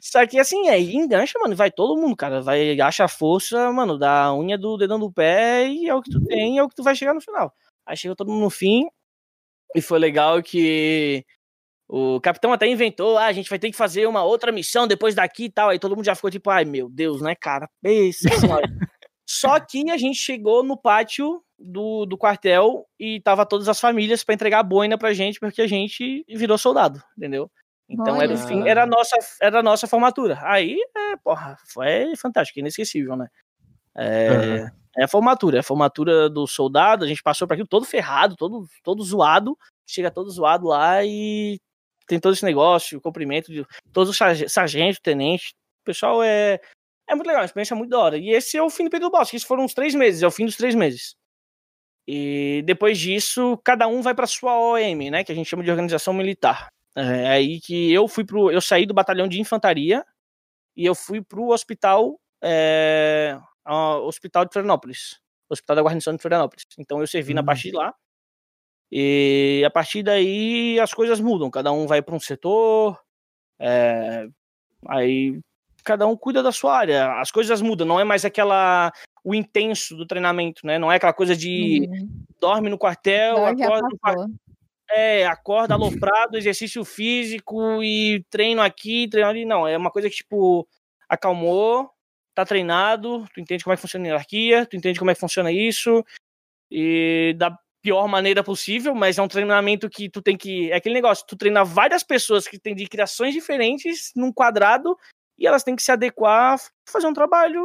[0.00, 2.42] Só que assim, é, engancha, mano, vai todo mundo, cara.
[2.42, 6.10] Vai, acha a força, mano, da unha do dedão do pé e é o que
[6.10, 7.52] tu tem, é o que tu vai chegar no final.
[7.86, 8.86] Aí chega todo mundo no fim.
[9.74, 11.24] E foi legal que
[11.88, 15.14] o capitão até inventou, ah, a gente vai ter que fazer uma outra missão depois
[15.14, 15.68] daqui e tal.
[15.68, 17.68] Aí todo mundo já ficou tipo, ai meu Deus, né, cara?
[19.28, 24.22] Só que a gente chegou no pátio do, do quartel e tava todas as famílias
[24.22, 27.50] para entregar a boina pra gente, porque a gente virou soldado, entendeu?
[27.88, 30.38] Então era, fim, era, a nossa, era a nossa formatura.
[30.42, 33.28] Aí, é, porra, foi fantástico, inesquecível, né?
[33.96, 34.70] É, uhum.
[34.98, 38.36] é a formatura, é a formatura do soldado, a gente passou para aquilo todo ferrado,
[38.36, 39.56] todo, todo zoado,
[39.86, 41.60] chega todo zoado lá e
[42.06, 45.50] tem todo esse negócio, o cumprimento de todos os sargentos, tenentes,
[45.82, 46.60] o pessoal é,
[47.08, 48.18] é muito legal, uma experiência muito da hora.
[48.18, 50.30] E esse é o fim do período básico, isso foram uns três meses, é o
[50.30, 51.14] fim dos três meses.
[52.06, 55.70] E depois disso, cada um vai para sua OM, né, que a gente chama de
[55.70, 56.68] organização militar.
[56.96, 60.04] É aí que eu fui pro, eu saí do batalhão de infantaria
[60.76, 63.38] e eu fui pro hospital, é,
[64.02, 65.18] hospital de Florianópolis,
[65.50, 66.64] hospital da guarnição de Florianópolis.
[66.78, 67.36] Então eu servi uhum.
[67.36, 67.46] na hum.
[67.46, 67.94] parte de lá.
[68.96, 72.96] E a partir daí as coisas mudam, cada um vai para um setor,
[73.58, 74.28] é,
[74.86, 75.40] aí
[75.82, 77.20] cada um cuida da sua área.
[77.20, 78.92] As coisas mudam, não é mais aquela
[79.24, 80.78] o intenso do treinamento, né?
[80.78, 82.08] Não é aquela coisa de uhum.
[82.40, 84.26] dorme no quartel, acorda no quartel.
[84.88, 89.44] É, acorda aloprado, exercício físico e treino aqui, treino ali.
[89.44, 90.68] Não, é uma coisa que, tipo,
[91.08, 91.90] acalmou,
[92.32, 95.20] tá treinado, tu entende como é que funciona a hierarquia, tu entende como é que
[95.20, 96.04] funciona isso,
[96.70, 100.72] e da pior maneira possível, mas é um treinamento que tu tem que.
[100.72, 104.96] É aquele negócio, tu treina várias pessoas que têm de criações diferentes num quadrado
[105.38, 106.58] e elas têm que se adequar,
[106.88, 107.62] fazer um trabalho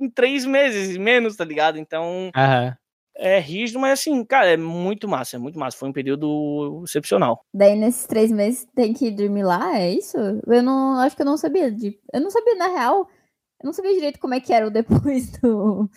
[0.00, 1.78] em três meses, menos, tá ligado?
[1.78, 2.72] Então, uhum.
[3.14, 5.76] é rígido, mas assim, cara, é muito massa, é muito massa.
[5.76, 7.44] Foi um período excepcional.
[7.52, 10.16] Daí, nesses três meses, tem que dormir lá, é isso?
[10.46, 11.70] Eu não, acho que eu não sabia.
[11.70, 13.06] De, eu não sabia, na real,
[13.62, 15.88] eu não sabia direito como é que era o depois do.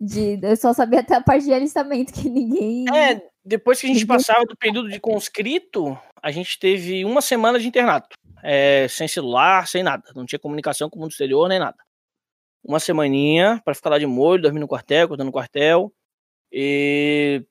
[0.00, 2.84] De, eu só sabia até a parte de alistamento, que ninguém.
[2.94, 7.58] É, depois que a gente passava do período de conscrito, a gente teve uma semana
[7.58, 10.04] de internato é, sem celular, sem nada.
[10.14, 11.78] Não tinha comunicação com o mundo exterior nem nada.
[12.62, 15.90] Uma semaninha para ficar lá de molho, dormir no quartel, acordando no quartel.
[16.52, 17.42] E.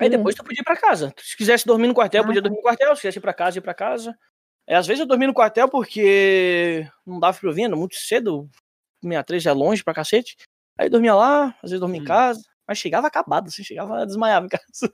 [0.00, 1.12] Aí depois tu podia ir pra casa.
[1.18, 2.26] Se quisesse dormir no quartel, ah.
[2.26, 2.96] podia dormir no quartel.
[2.96, 4.16] Se quisesse ir pra casa, ir pra casa.
[4.66, 8.48] É, às vezes eu dormi no quartel porque não dava pra vir, muito cedo.
[9.08, 10.36] 63 é longe pra cacete.
[10.78, 12.04] Aí dormia lá, às vezes dormia hum.
[12.04, 12.42] em casa.
[12.66, 14.92] Mas chegava acabado, assim, chegava desmaiava em casa.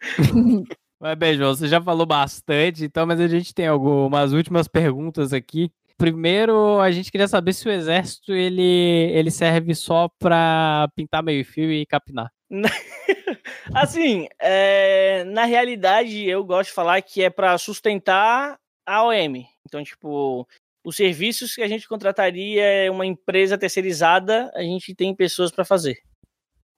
[1.00, 5.32] Mas bem, João, você já falou bastante, então, mas a gente tem algumas últimas perguntas
[5.32, 5.68] aqui.
[5.98, 11.44] Primeiro, a gente queria saber se o exército ele, ele serve só para pintar meio
[11.44, 12.30] fio e capinar.
[13.74, 18.56] assim, é, na realidade, eu gosto de falar que é para sustentar
[18.86, 19.44] a OM.
[19.66, 20.46] Então, tipo,
[20.84, 25.64] os serviços que a gente contrataria é uma empresa terceirizada, a gente tem pessoas para
[25.64, 25.98] fazer.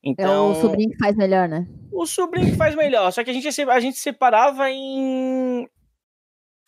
[0.03, 1.67] Então, é o então, sobrinho que faz melhor, né?
[1.91, 3.11] O sobrinho que faz melhor.
[3.11, 5.67] Só que a gente, a gente separava em.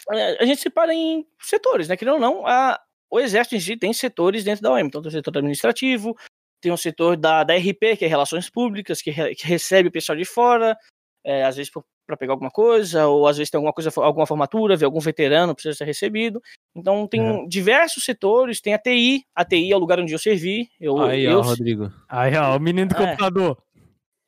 [0.09, 1.97] a gente separa em setores, né?
[1.97, 2.81] Que não, não, a,
[3.11, 4.87] o exército em si tem setores dentro da OM.
[4.87, 6.17] Então tem o setor administrativo,
[6.63, 9.93] tem o setor da, da RP, que é Relações Públicas, que, re, que recebe o
[9.93, 10.75] pessoal de fora,
[11.23, 11.71] é, às vezes
[12.07, 15.55] para pegar alguma coisa, ou às vezes tem alguma coisa, alguma formatura, ver algum veterano
[15.55, 16.41] precisa ser recebido.
[16.77, 17.49] Então tem uhum.
[17.49, 20.69] diversos setores, tem a TI, a TI é o lugar onde eu servi.
[20.79, 21.91] Eu, Aí, eu, ó, Rodrigo.
[22.07, 23.59] Aí, ó, o menino do é, computador.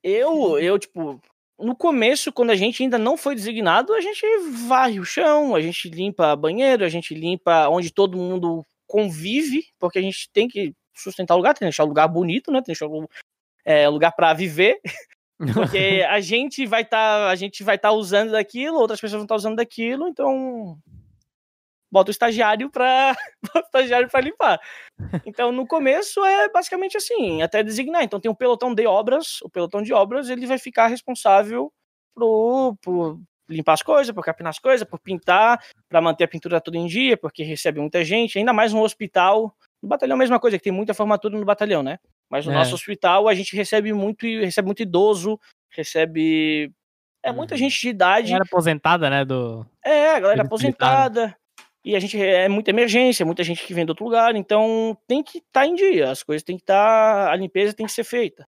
[0.03, 1.21] Eu, eu, tipo,
[1.59, 4.25] no começo, quando a gente ainda não foi designado, a gente
[4.67, 9.99] varre o chão, a gente limpa banheiro, a gente limpa onde todo mundo convive, porque
[9.99, 12.59] a gente tem que sustentar o lugar, tem que deixar o lugar bonito, né?
[12.59, 13.07] Tem que deixar o
[13.65, 14.81] é, lugar para viver.
[15.55, 19.21] Porque a gente vai estar, tá, a gente vai estar tá usando daquilo, outras pessoas
[19.21, 20.77] vão estar tá usando daquilo, então
[21.91, 23.17] bota o estagiário para
[23.65, 24.61] estagiário para limpar.
[25.25, 28.03] Então no começo é basicamente assim, até designar.
[28.03, 31.73] Então tem um pelotão de obras, o pelotão de obras ele vai ficar responsável
[32.15, 36.61] por, por limpar as coisas, por capinar as coisas, por pintar, para manter a pintura
[36.61, 39.55] toda em dia, porque recebe muita gente, ainda mais no hospital.
[39.83, 41.99] No batalhão a mesma coisa, que tem muita formatura no batalhão, né?
[42.29, 42.55] Mas no é.
[42.57, 45.39] nosso hospital a gente recebe muito, recebe muito idoso,
[45.71, 46.73] recebe
[47.23, 47.59] é muita uhum.
[47.59, 48.29] gente de idade.
[48.29, 49.25] Galera aposentada, né?
[49.25, 49.67] Do...
[49.85, 51.37] É, a galera aposentada.
[51.89, 55.23] E a gente é muita emergência, muita gente que vem do outro lugar, então tem
[55.23, 57.93] que estar tá em dia, as coisas tem que estar, tá, a limpeza tem que
[57.93, 58.47] ser feita.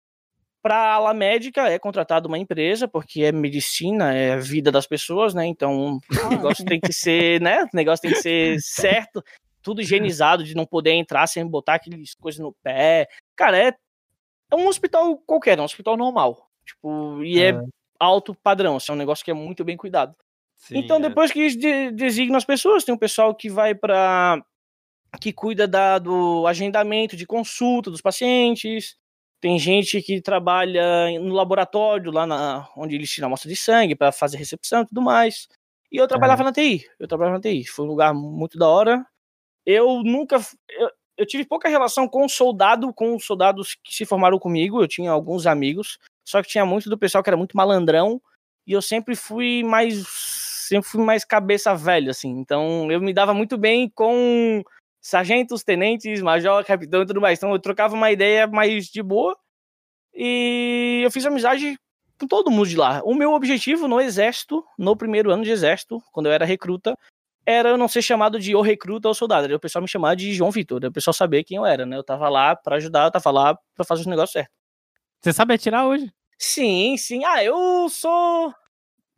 [0.62, 5.32] Para a ala médica é contratada uma empresa, porque é medicina, é vida das pessoas,
[5.32, 5.46] né?
[5.46, 7.62] Então o negócio tem que ser, né?
[7.62, 9.24] O negócio tem que ser certo,
[9.62, 13.08] tudo higienizado, de não poder entrar sem botar aquelas coisas no pé.
[13.34, 13.72] Cara, é,
[14.52, 16.46] é um hospital qualquer, é um hospital normal.
[16.66, 17.62] Tipo, e é, é
[17.98, 20.14] alto padrão, assim, é um negócio que é muito bem cuidado.
[20.60, 21.00] Sim, então, é.
[21.00, 24.42] depois que de, designa as pessoas, tem um pessoal que vai para
[25.20, 28.96] que cuida da, do agendamento de consulta dos pacientes,
[29.40, 34.12] tem gente que trabalha no laboratório, lá na, onde eles tiram amostra de sangue para
[34.12, 35.48] fazer recepção e tudo mais.
[35.90, 36.44] E eu trabalhava é.
[36.44, 36.86] na TI.
[36.98, 37.64] Eu trabalhava na TI.
[37.66, 39.04] Foi um lugar muito da hora.
[39.64, 40.36] Eu nunca.
[40.68, 44.80] Eu, eu tive pouca relação com soldado, com os soldados que se formaram comigo.
[44.80, 45.98] Eu tinha alguns amigos.
[46.24, 48.20] Só que tinha muito do pessoal que era muito malandrão.
[48.66, 50.04] E eu sempre fui mais.
[50.70, 52.28] Sempre fui mais cabeça velha, assim.
[52.28, 54.62] Então eu me dava muito bem com
[55.00, 57.40] sargentos, tenentes, major, capitão e tudo mais.
[57.40, 59.36] Então eu trocava uma ideia mais de boa
[60.14, 61.76] e eu fiz amizade
[62.20, 63.02] com todo mundo de lá.
[63.04, 66.96] O meu objetivo no exército, no primeiro ano de exército, quando eu era recruta,
[67.44, 70.14] era eu não ser chamado de o recruta ou soldado, era o pessoal me chamar
[70.14, 71.96] de João Vitor, o pessoal saber quem eu era, né?
[71.96, 74.54] Eu tava lá para ajudar, eu tava lá para fazer os negócios certos.
[75.20, 76.12] Você sabe atirar hoje?
[76.38, 77.24] Sim, sim.
[77.24, 78.54] Ah, eu sou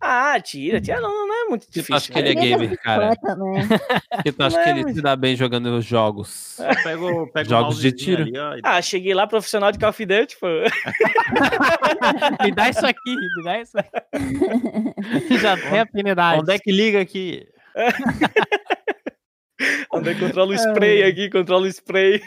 [0.04, 1.86] ah, tira, tira não, não é muito difícil.
[1.86, 3.14] Tu acha que ele é gamer, cara?
[3.16, 6.56] Porque tu acha que ele se dá bem jogando jogos?
[6.82, 8.22] Pego, pego jogos de tiro.
[8.22, 10.48] Ali, ó, ah, cheguei lá profissional de Call of Duty, pô.
[12.42, 15.38] me dá isso aqui, me dá isso aqui.
[15.38, 16.40] Já tem afinidade.
[16.40, 17.46] Onde é que liga aqui?
[19.92, 22.20] Onde é que controla o spray aqui, controla o spray.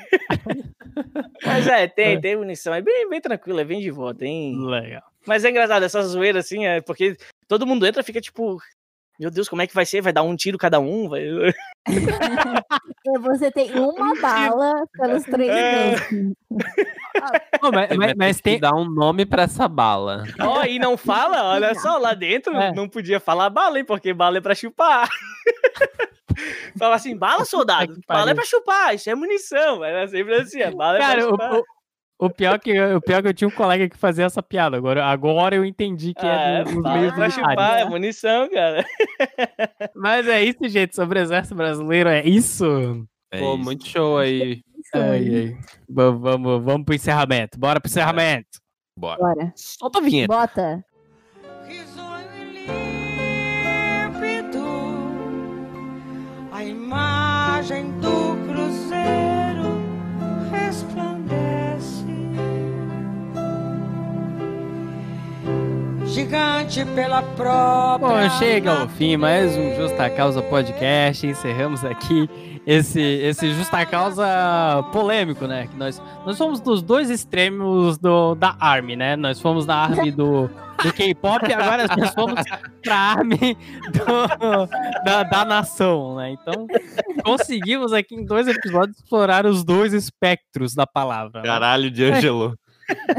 [1.46, 2.74] Mas é, tem, tem munição.
[2.74, 4.58] É bem, bem tranquilo, é bem de volta, hein?
[4.58, 5.04] Legal.
[5.26, 7.18] Mas é engraçado, essa zoeira assim, é porque
[7.48, 8.60] todo mundo entra e fica tipo,
[9.20, 10.02] meu Deus, como é que vai ser?
[10.02, 11.08] Vai dar um tiro cada um?
[11.08, 11.24] Vai...
[13.22, 15.96] Você tem uma bala pelos três é...
[17.62, 20.26] oh, mas, mas, mas tem que dar um nome para essa bala.
[20.40, 22.74] Ó, oh, e não fala, olha só, lá dentro é.
[22.74, 23.86] não podia falar bala, hein?
[23.86, 25.08] Porque bala é pra chupar.
[26.78, 27.98] Fala assim, bala, soldado.
[28.06, 29.82] Bala é pra chupar, isso é munição.
[29.82, 31.54] Era sempre assim, bala Cara, é pra chupar.
[31.54, 31.64] O,
[32.18, 34.78] o pior, que, o pior que eu tinha um colega que fazia essa piada.
[34.78, 38.86] Agora, agora eu entendi que é ah, é dos meios pra chupar, é munição, cara.
[39.94, 40.96] Mas é isso, gente.
[40.96, 43.06] Sobre o exército brasileiro, é isso.
[43.32, 43.64] É Pô, isso.
[43.64, 44.62] muito show aí.
[44.94, 45.58] Ai, ai.
[45.90, 47.60] Vamos, vamos, vamos pro encerramento.
[47.60, 48.60] Bora pro encerramento.
[48.98, 49.18] Bora.
[49.18, 49.54] Bora.
[49.56, 50.34] Solta a vinheta.
[50.34, 50.86] Bota.
[56.54, 57.95] A imagem
[66.16, 68.30] gigante pela própria.
[68.30, 71.28] Bom, chega ao fim mais um Justa Causa Podcast.
[71.28, 72.30] Encerramos aqui
[72.66, 74.26] esse, esse Justa Causa
[74.94, 75.68] polêmico, né?
[75.68, 79.18] Que nós, nós somos dos dois extremos do, da Army, né?
[79.18, 80.50] Nós fomos da Army do,
[80.82, 82.42] do K-pop e agora nós fomos
[82.82, 83.58] pra Army
[83.92, 86.30] do, da, da nação, né?
[86.32, 86.66] Então,
[87.26, 91.42] conseguimos aqui em dois episódios explorar os dois espectros da palavra.
[91.42, 91.46] Né?
[91.46, 92.58] Caralho, de Angelo.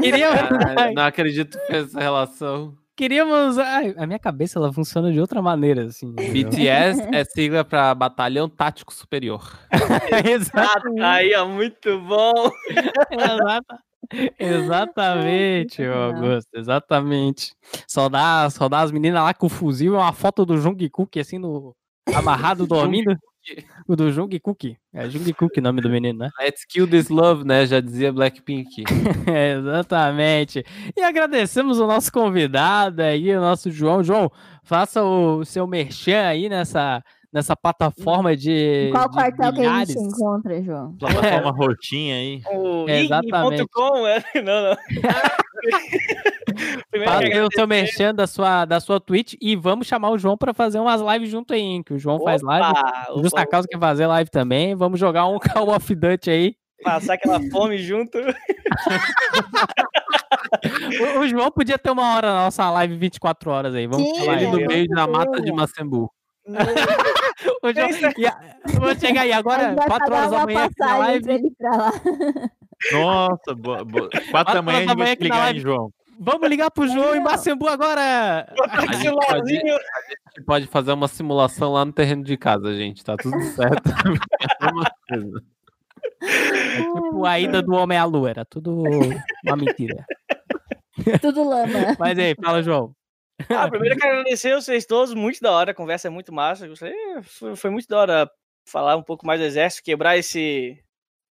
[0.01, 0.49] Queria...
[0.95, 3.57] não acredito que essa relação queríamos.
[3.57, 6.11] Ai, a minha cabeça ela funciona de outra maneira, assim.
[6.13, 9.57] BTS é sigla para Batalhão Tático Superior.
[10.29, 10.87] Exato.
[10.99, 12.49] Aí, ó, muito bom.
[14.39, 17.53] Exatamente, Augusto, exatamente.
[17.87, 21.19] Só dá, só dá as meninas lá com o fuzil e uma foto do Jungkook
[21.19, 21.75] assim no,
[22.15, 23.15] Amarrado dormindo?
[23.87, 24.77] O do Jungkook.
[24.93, 26.29] É Jungkook o nome do menino, né?
[26.39, 27.65] Let's kill this love, né?
[27.65, 28.83] Já dizia Blackpink.
[29.27, 30.63] É, exatamente.
[30.95, 34.03] E agradecemos o nosso convidado aí, o nosso João.
[34.03, 34.31] João,
[34.63, 38.89] faça o seu merchan aí nessa, nessa plataforma de.
[38.91, 39.89] Qual de quartel que a milhares.
[39.93, 40.93] gente se encontra, João?
[40.97, 42.41] Plataforma rotinha aí.
[42.53, 43.61] O É, exatamente.
[43.61, 44.23] ig.com, é?
[44.43, 44.77] Não, não.
[46.91, 50.53] Primeiro o seu merchan da sua, da sua Twitch e vamos chamar o João pra
[50.53, 51.83] fazer umas lives junto aí, hein?
[51.83, 52.67] Que o João faz live.
[52.69, 54.75] Opa, O Justa opa, Causa quer fazer live também.
[54.75, 56.55] Vamos jogar um Call of Duty aí.
[56.83, 58.17] Passar aquela fome junto.
[61.15, 63.87] O, o João podia ter uma hora na nossa live 24 horas aí.
[63.87, 64.51] Vamos Sim, falar Ele aí.
[64.51, 66.09] no meio da mata de Macembu.
[67.63, 70.79] O João- e Vou chegar aí agora, gente vai 4 pagar horas da manhã aqui
[70.79, 71.23] na live.
[71.23, 71.91] pra ele ir pra lá.
[72.91, 74.09] Nossa, boa, boa.
[74.31, 75.91] quatro da manhã a gente vai te ligar, hein, João?
[76.19, 77.19] Vamos ligar pro João em.
[77.19, 78.47] Macembu agora.
[78.71, 79.75] A gente celularzinho.
[79.75, 79.99] A
[80.35, 83.03] gente pode fazer uma simulação lá no terreno de casa, gente.
[83.03, 83.83] Tá tudo certo.
[86.23, 86.77] É.
[86.79, 88.81] É tipo a ida do homem à lua, era tudo
[89.45, 90.05] uma mentira.
[91.21, 91.95] Tudo lama.
[91.99, 92.91] Mas aí, fala, João.
[93.49, 96.67] Ah, primeiro eu quero agradecer vocês todos, muito da hora, a conversa é muito massa.
[97.23, 98.31] Foi, foi muito da hora
[98.67, 100.77] falar um pouco mais do exército, quebrar esse,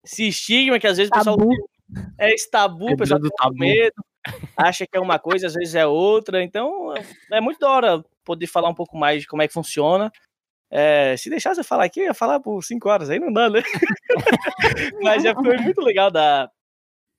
[0.03, 1.69] esse estigma que às vezes o pessoal Tabu.
[2.19, 3.57] é esse tabu, o pessoal tem tabu.
[3.57, 4.03] medo,
[4.57, 6.43] acha que é uma coisa, às vezes é outra.
[6.43, 6.93] Então
[7.31, 10.11] é muito da hora poder falar um pouco mais de como é que funciona.
[10.73, 13.49] É, se deixasse eu falar aqui, eu ia falar por cinco horas, aí não dá,
[13.49, 13.61] né?
[15.03, 16.49] Mas já foi muito legal dar,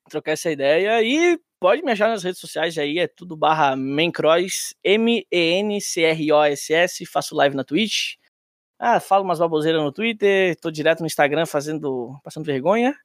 [0.08, 1.02] trocar essa ideia.
[1.02, 5.86] E pode me achar nas redes sociais aí, é tudo barra Mencross, M-E-N-C-R-O-S-S,
[7.06, 8.16] faço live na Twitch.
[8.76, 12.96] Ah, falo umas baboseiras no Twitter, tô direto no Instagram fazendo, passando vergonha.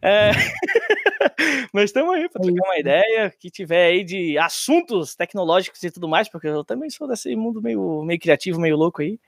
[0.00, 0.30] É...
[1.74, 6.08] Mas estamos aí para trocar uma ideia, que tiver aí de assuntos tecnológicos e tudo
[6.08, 9.18] mais, porque eu também sou desse mundo meio, meio criativo, meio louco aí.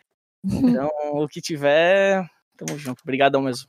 [0.79, 2.25] Então, o que tiver,
[2.57, 3.03] tamo junto.
[3.03, 3.69] Obrigadão mesmo.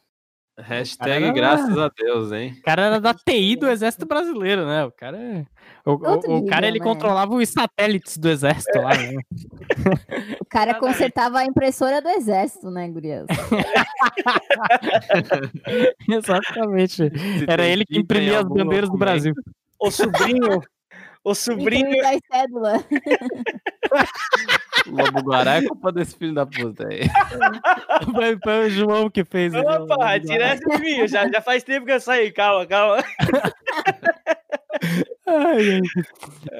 [0.61, 1.33] Hashtag Caramba.
[1.33, 2.55] graças a Deus, hein?
[2.59, 4.85] O cara era da TI do Exército Brasileiro, né?
[4.85, 5.45] O cara, é-
[5.85, 6.85] o, o- o cara ele né?
[6.85, 9.15] controlava os satélites do Exército lá, né?
[10.41, 13.27] O cara consertava a impressora do exército, né, gurias?
[16.09, 17.11] Exatamente.
[17.47, 19.33] Era ele que imprimia as bandeiras do Brasil.
[19.79, 20.61] O sobrinho,
[21.23, 21.95] o sobrinho,
[22.31, 22.83] cédulas.
[24.87, 27.01] Lobo Guará é culpa desse filho da puta aí.
[28.13, 29.53] Foi, foi o João que fez.
[29.53, 31.07] Opa, tira essa de mim.
[31.07, 32.31] Já, já faz tempo que eu saí.
[32.31, 33.03] Calma, calma.
[35.27, 35.81] Ai.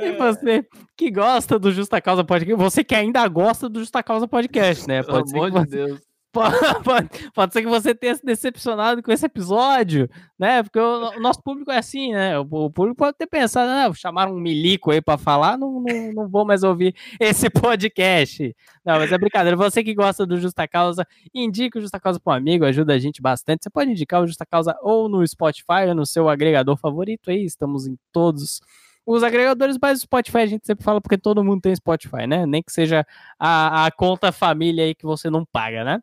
[0.01, 0.65] E você
[0.97, 5.01] que gosta do Justa Causa Podcast, você que ainda gosta do Justa Causa Podcast, né?
[5.01, 6.08] Pelo Pode ser, amor que de Deus.
[6.83, 10.07] pode, pode- ser que você tenha se decepcionado com esse episódio,
[10.37, 10.61] né?
[10.61, 12.37] Porque o, o nosso público é assim, né?
[12.39, 13.91] O, o público pode ter pensado, né?
[13.95, 18.55] Chamaram um milico aí pra falar, não, não, não vou mais ouvir esse podcast.
[18.85, 19.57] Não, mas é brincadeira.
[19.57, 22.99] Você que gosta do Justa Causa, indique o Justa Causa para um amigo, ajuda a
[22.99, 23.63] gente bastante.
[23.63, 27.43] Você pode indicar o Justa Causa ou no Spotify ou no seu agregador favorito aí.
[27.43, 28.61] Estamos em todos
[29.05, 32.45] os agregadores, mas o Spotify a gente sempre fala porque todo mundo tem Spotify, né?
[32.45, 33.03] Nem que seja
[33.39, 35.99] a, a conta família aí que você não paga, né?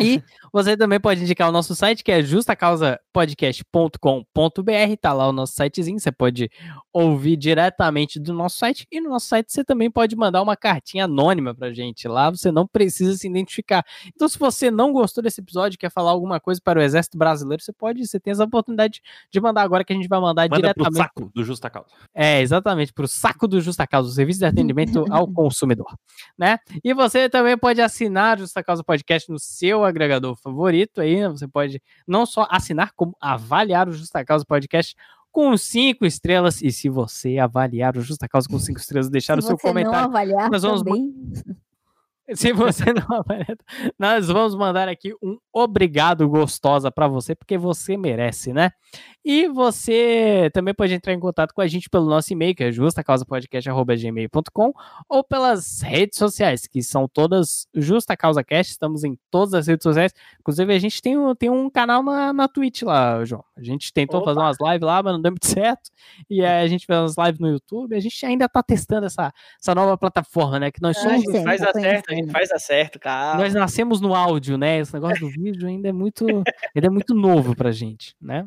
[0.00, 0.22] E
[0.52, 5.98] você também pode indicar o nosso site, que é justacausapodcast.com.br, tá lá o nosso sitezinho,
[5.98, 6.48] você pode
[6.92, 11.06] ouvir diretamente do nosso site, e no nosso site você também pode mandar uma cartinha
[11.06, 13.84] anônima pra gente, lá você não precisa se identificar.
[14.14, 17.60] Então se você não gostou desse episódio, quer falar alguma coisa para o Exército Brasileiro,
[17.60, 20.72] você pode, você tem essa oportunidade de mandar agora, que a gente vai mandar Manda
[20.72, 21.88] pro diretamente saco do Justa Causa.
[22.14, 25.92] é, exatamente, para o saco do Justa Causa, o serviço de atendimento ao consumidor,
[26.38, 26.60] né?
[26.84, 31.28] E você também pode assinar o Justa Causa Podcast no seu agregador favorito aí, né?
[31.28, 34.94] Você pode não só assinar, como avaliar o Justa Causa Podcast
[35.32, 36.60] com cinco estrelas.
[36.60, 40.04] E se você avaliar o Justa Causa com cinco estrelas, deixar Se o seu comentário.
[40.06, 41.14] avaliar nós vamos também.
[42.32, 43.56] Se você não avaliar,
[43.98, 48.70] nós vamos mandar aqui um obrigado gostosa para você, porque você merece, né?
[49.22, 52.72] E você também pode entrar em contato com a gente pelo nosso e-mail, que é
[52.72, 54.72] justacausapodcast.gmail.com
[55.08, 59.82] ou pelas redes sociais, que são todas Justa Causa Cast, estamos em todas as redes
[59.82, 60.12] sociais.
[60.40, 63.44] Inclusive, a gente tem um, tem um canal na, na Twitch lá, João.
[63.56, 64.30] A gente tentou Opa.
[64.30, 65.90] fazer umas lives lá, mas não deu muito certo.
[66.28, 67.94] E aí a gente fez umas lives no YouTube.
[67.96, 70.70] A gente ainda tá testando essa, essa nova plataforma, né?
[70.70, 71.24] Que nós A somos.
[71.42, 72.32] faz a certo, conhecendo.
[72.32, 73.40] faz a certo, calma.
[73.42, 74.78] Nós nascemos no áudio, né?
[74.78, 76.24] Esse negócio do vídeo ainda é muito,
[76.74, 78.46] ainda é muito novo pra gente, né?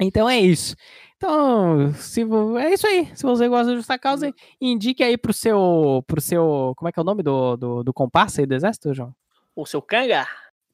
[0.00, 0.74] Então é isso.
[1.16, 3.08] Então, se vo- é isso aí.
[3.14, 6.98] Se você gosta de Justa Causa, indique aí pro seu, pro seu, como é que
[6.98, 9.14] é o nome do, do, do comparsa aí do exército, João?
[9.54, 10.26] O seu canga?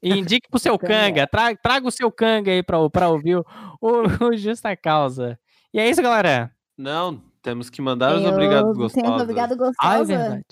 [0.02, 3.44] Indique pro seu canga, traga, traga o seu canga aí pra, pra ouvir o,
[3.80, 5.38] o, Justa Causa.
[5.72, 6.50] E é isso, galera.
[6.76, 9.20] Não, temos que mandar os Eu obrigados os gostosos.
[9.22, 10.04] obrigado Ah, é gostosa.
[10.16, 10.44] verdade.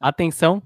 [0.00, 0.60] Atenção.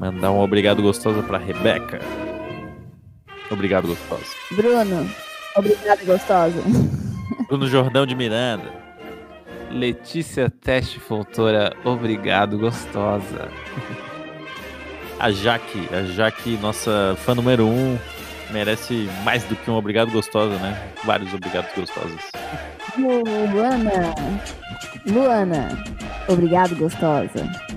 [0.00, 2.00] Mandar um obrigado gostoso pra Rebeca.
[3.50, 4.24] Obrigado, gostosa.
[4.50, 5.10] Bruno,
[5.54, 6.62] obrigado, gostosa.
[7.46, 8.72] Bruno Jordão de Miranda.
[9.70, 13.50] Letícia Teste Fontoura, obrigado, gostosa.
[15.18, 17.98] A Jaque, a Jaque, nossa fã número um,
[18.50, 20.92] merece mais do que um obrigado gostosa, né?
[21.04, 22.22] Vários obrigados gostosos.
[22.96, 24.14] Luana,
[25.06, 25.84] Luana,
[26.26, 27.70] obrigado, gostosa.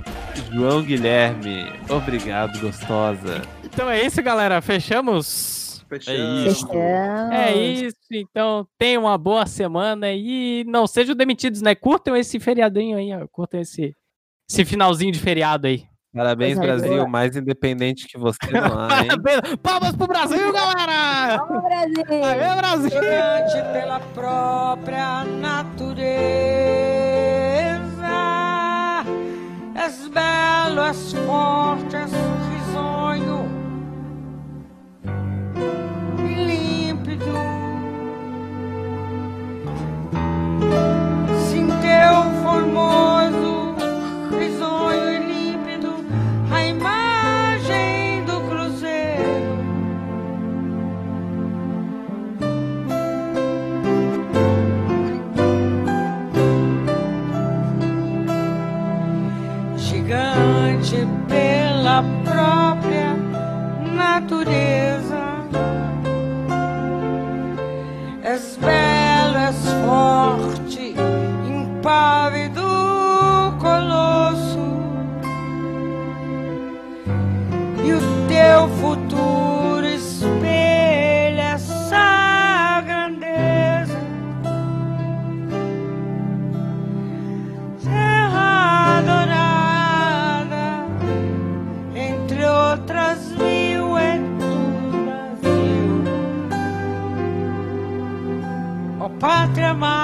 [0.54, 3.41] João Guilherme, obrigado, gostosa.
[3.64, 4.62] Então é isso, galera.
[4.62, 5.84] Fechamos?
[6.08, 6.16] É
[6.47, 6.68] isso.
[6.68, 7.32] Fechamos.
[7.34, 7.97] É isso.
[8.12, 11.74] Então tenham uma boa semana e não sejam demitidos, né?
[11.74, 13.28] Curtam esse feriadinho aí, ó.
[13.32, 13.95] Curtam esse,
[14.49, 15.86] esse finalzinho de feriado aí.
[16.14, 17.08] Parabéns, Brasil, boa.
[17.08, 19.08] mais independente que você não há, hein?
[19.08, 19.56] Parabéns.
[19.64, 21.38] Palmas pro Brasil, galera!
[21.38, 22.04] Vamos, Brasil!
[22.24, 23.01] Aê, Brasil!
[23.74, 26.14] pela própria natureza.
[29.84, 32.14] És belo, és forte, és
[32.50, 33.40] risonho,
[36.48, 37.44] límpido.
[41.48, 43.03] Sim, teu formoso,
[71.84, 72.64] impávido
[73.60, 74.58] colosso.
[77.84, 84.00] E o teu futuro espelha essa grandeza.
[87.84, 90.88] Terra adorada,
[91.94, 94.56] entre outras mil é tu,
[95.04, 96.04] Brasil.
[99.02, 100.03] Ó pátria amada,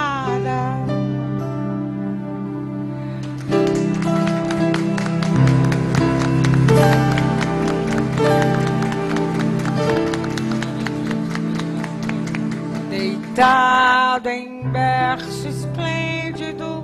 [13.40, 16.84] deitado em berço esplêndido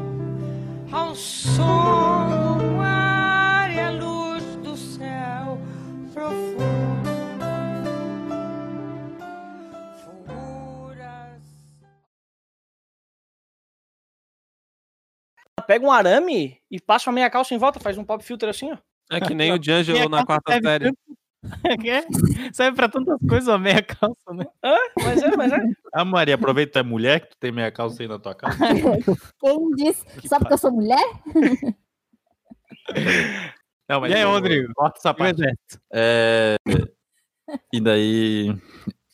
[0.89, 5.59] ao som do mar e à luz do céu
[6.13, 7.09] profundo.
[10.05, 11.43] Fulguras.
[15.67, 18.71] Pega um arame e passa uma meia calça em volta, faz um pop filter assim,
[18.71, 18.77] ó.
[19.11, 20.85] É que nem o D'Angelo na quarta série.
[20.85, 21.17] tanto-
[21.87, 24.45] É, Serve pra tantas coisas a meia calça, né?
[25.03, 25.57] Mas é, mas é.
[25.93, 28.57] Ah, Maria, aproveita que é mulher, que tu tem meia calça aí na tua casa.
[29.39, 30.05] Quem disse?
[30.27, 31.03] Só porque eu sou mulher?
[33.89, 34.73] Não, mas E aí, eu- Rodrigo?
[34.75, 35.41] Corta essa E o parte.
[35.93, 36.55] É...
[37.73, 38.55] E daí...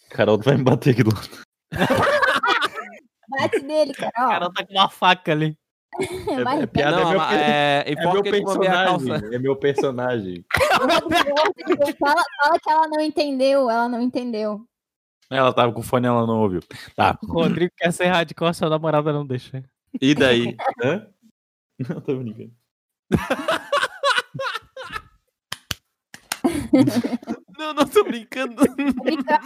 [0.10, 1.30] Carol, tu vai me bater aqui do lado.
[3.30, 4.12] Bate nele, O Carol.
[4.30, 5.58] cara tá com uma faca ali.
[6.00, 8.14] É piada, Não, é meu, mas, per- é, é meu a
[8.60, 9.06] meia calça.
[9.06, 9.36] personagem.
[9.36, 10.46] É meu personagem.
[12.00, 14.66] Fala, fala que ela não entendeu, ela não entendeu.
[15.30, 16.62] Ela tava com fone, ela não ouviu.
[16.96, 17.18] Tá.
[17.24, 19.64] O Rodrigo quer ser radical, sua namorada não deixa.
[20.02, 20.56] E daí?
[20.84, 21.08] Hã?
[21.88, 22.52] Não, tô brincando.
[27.58, 28.56] Não, não tô brincando.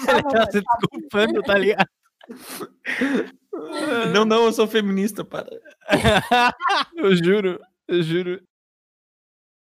[0.08, 1.88] Ela tá se desculpando, tá ligado?
[4.14, 5.48] Não, não, eu sou feminista, para.
[6.96, 8.42] Eu juro, eu juro.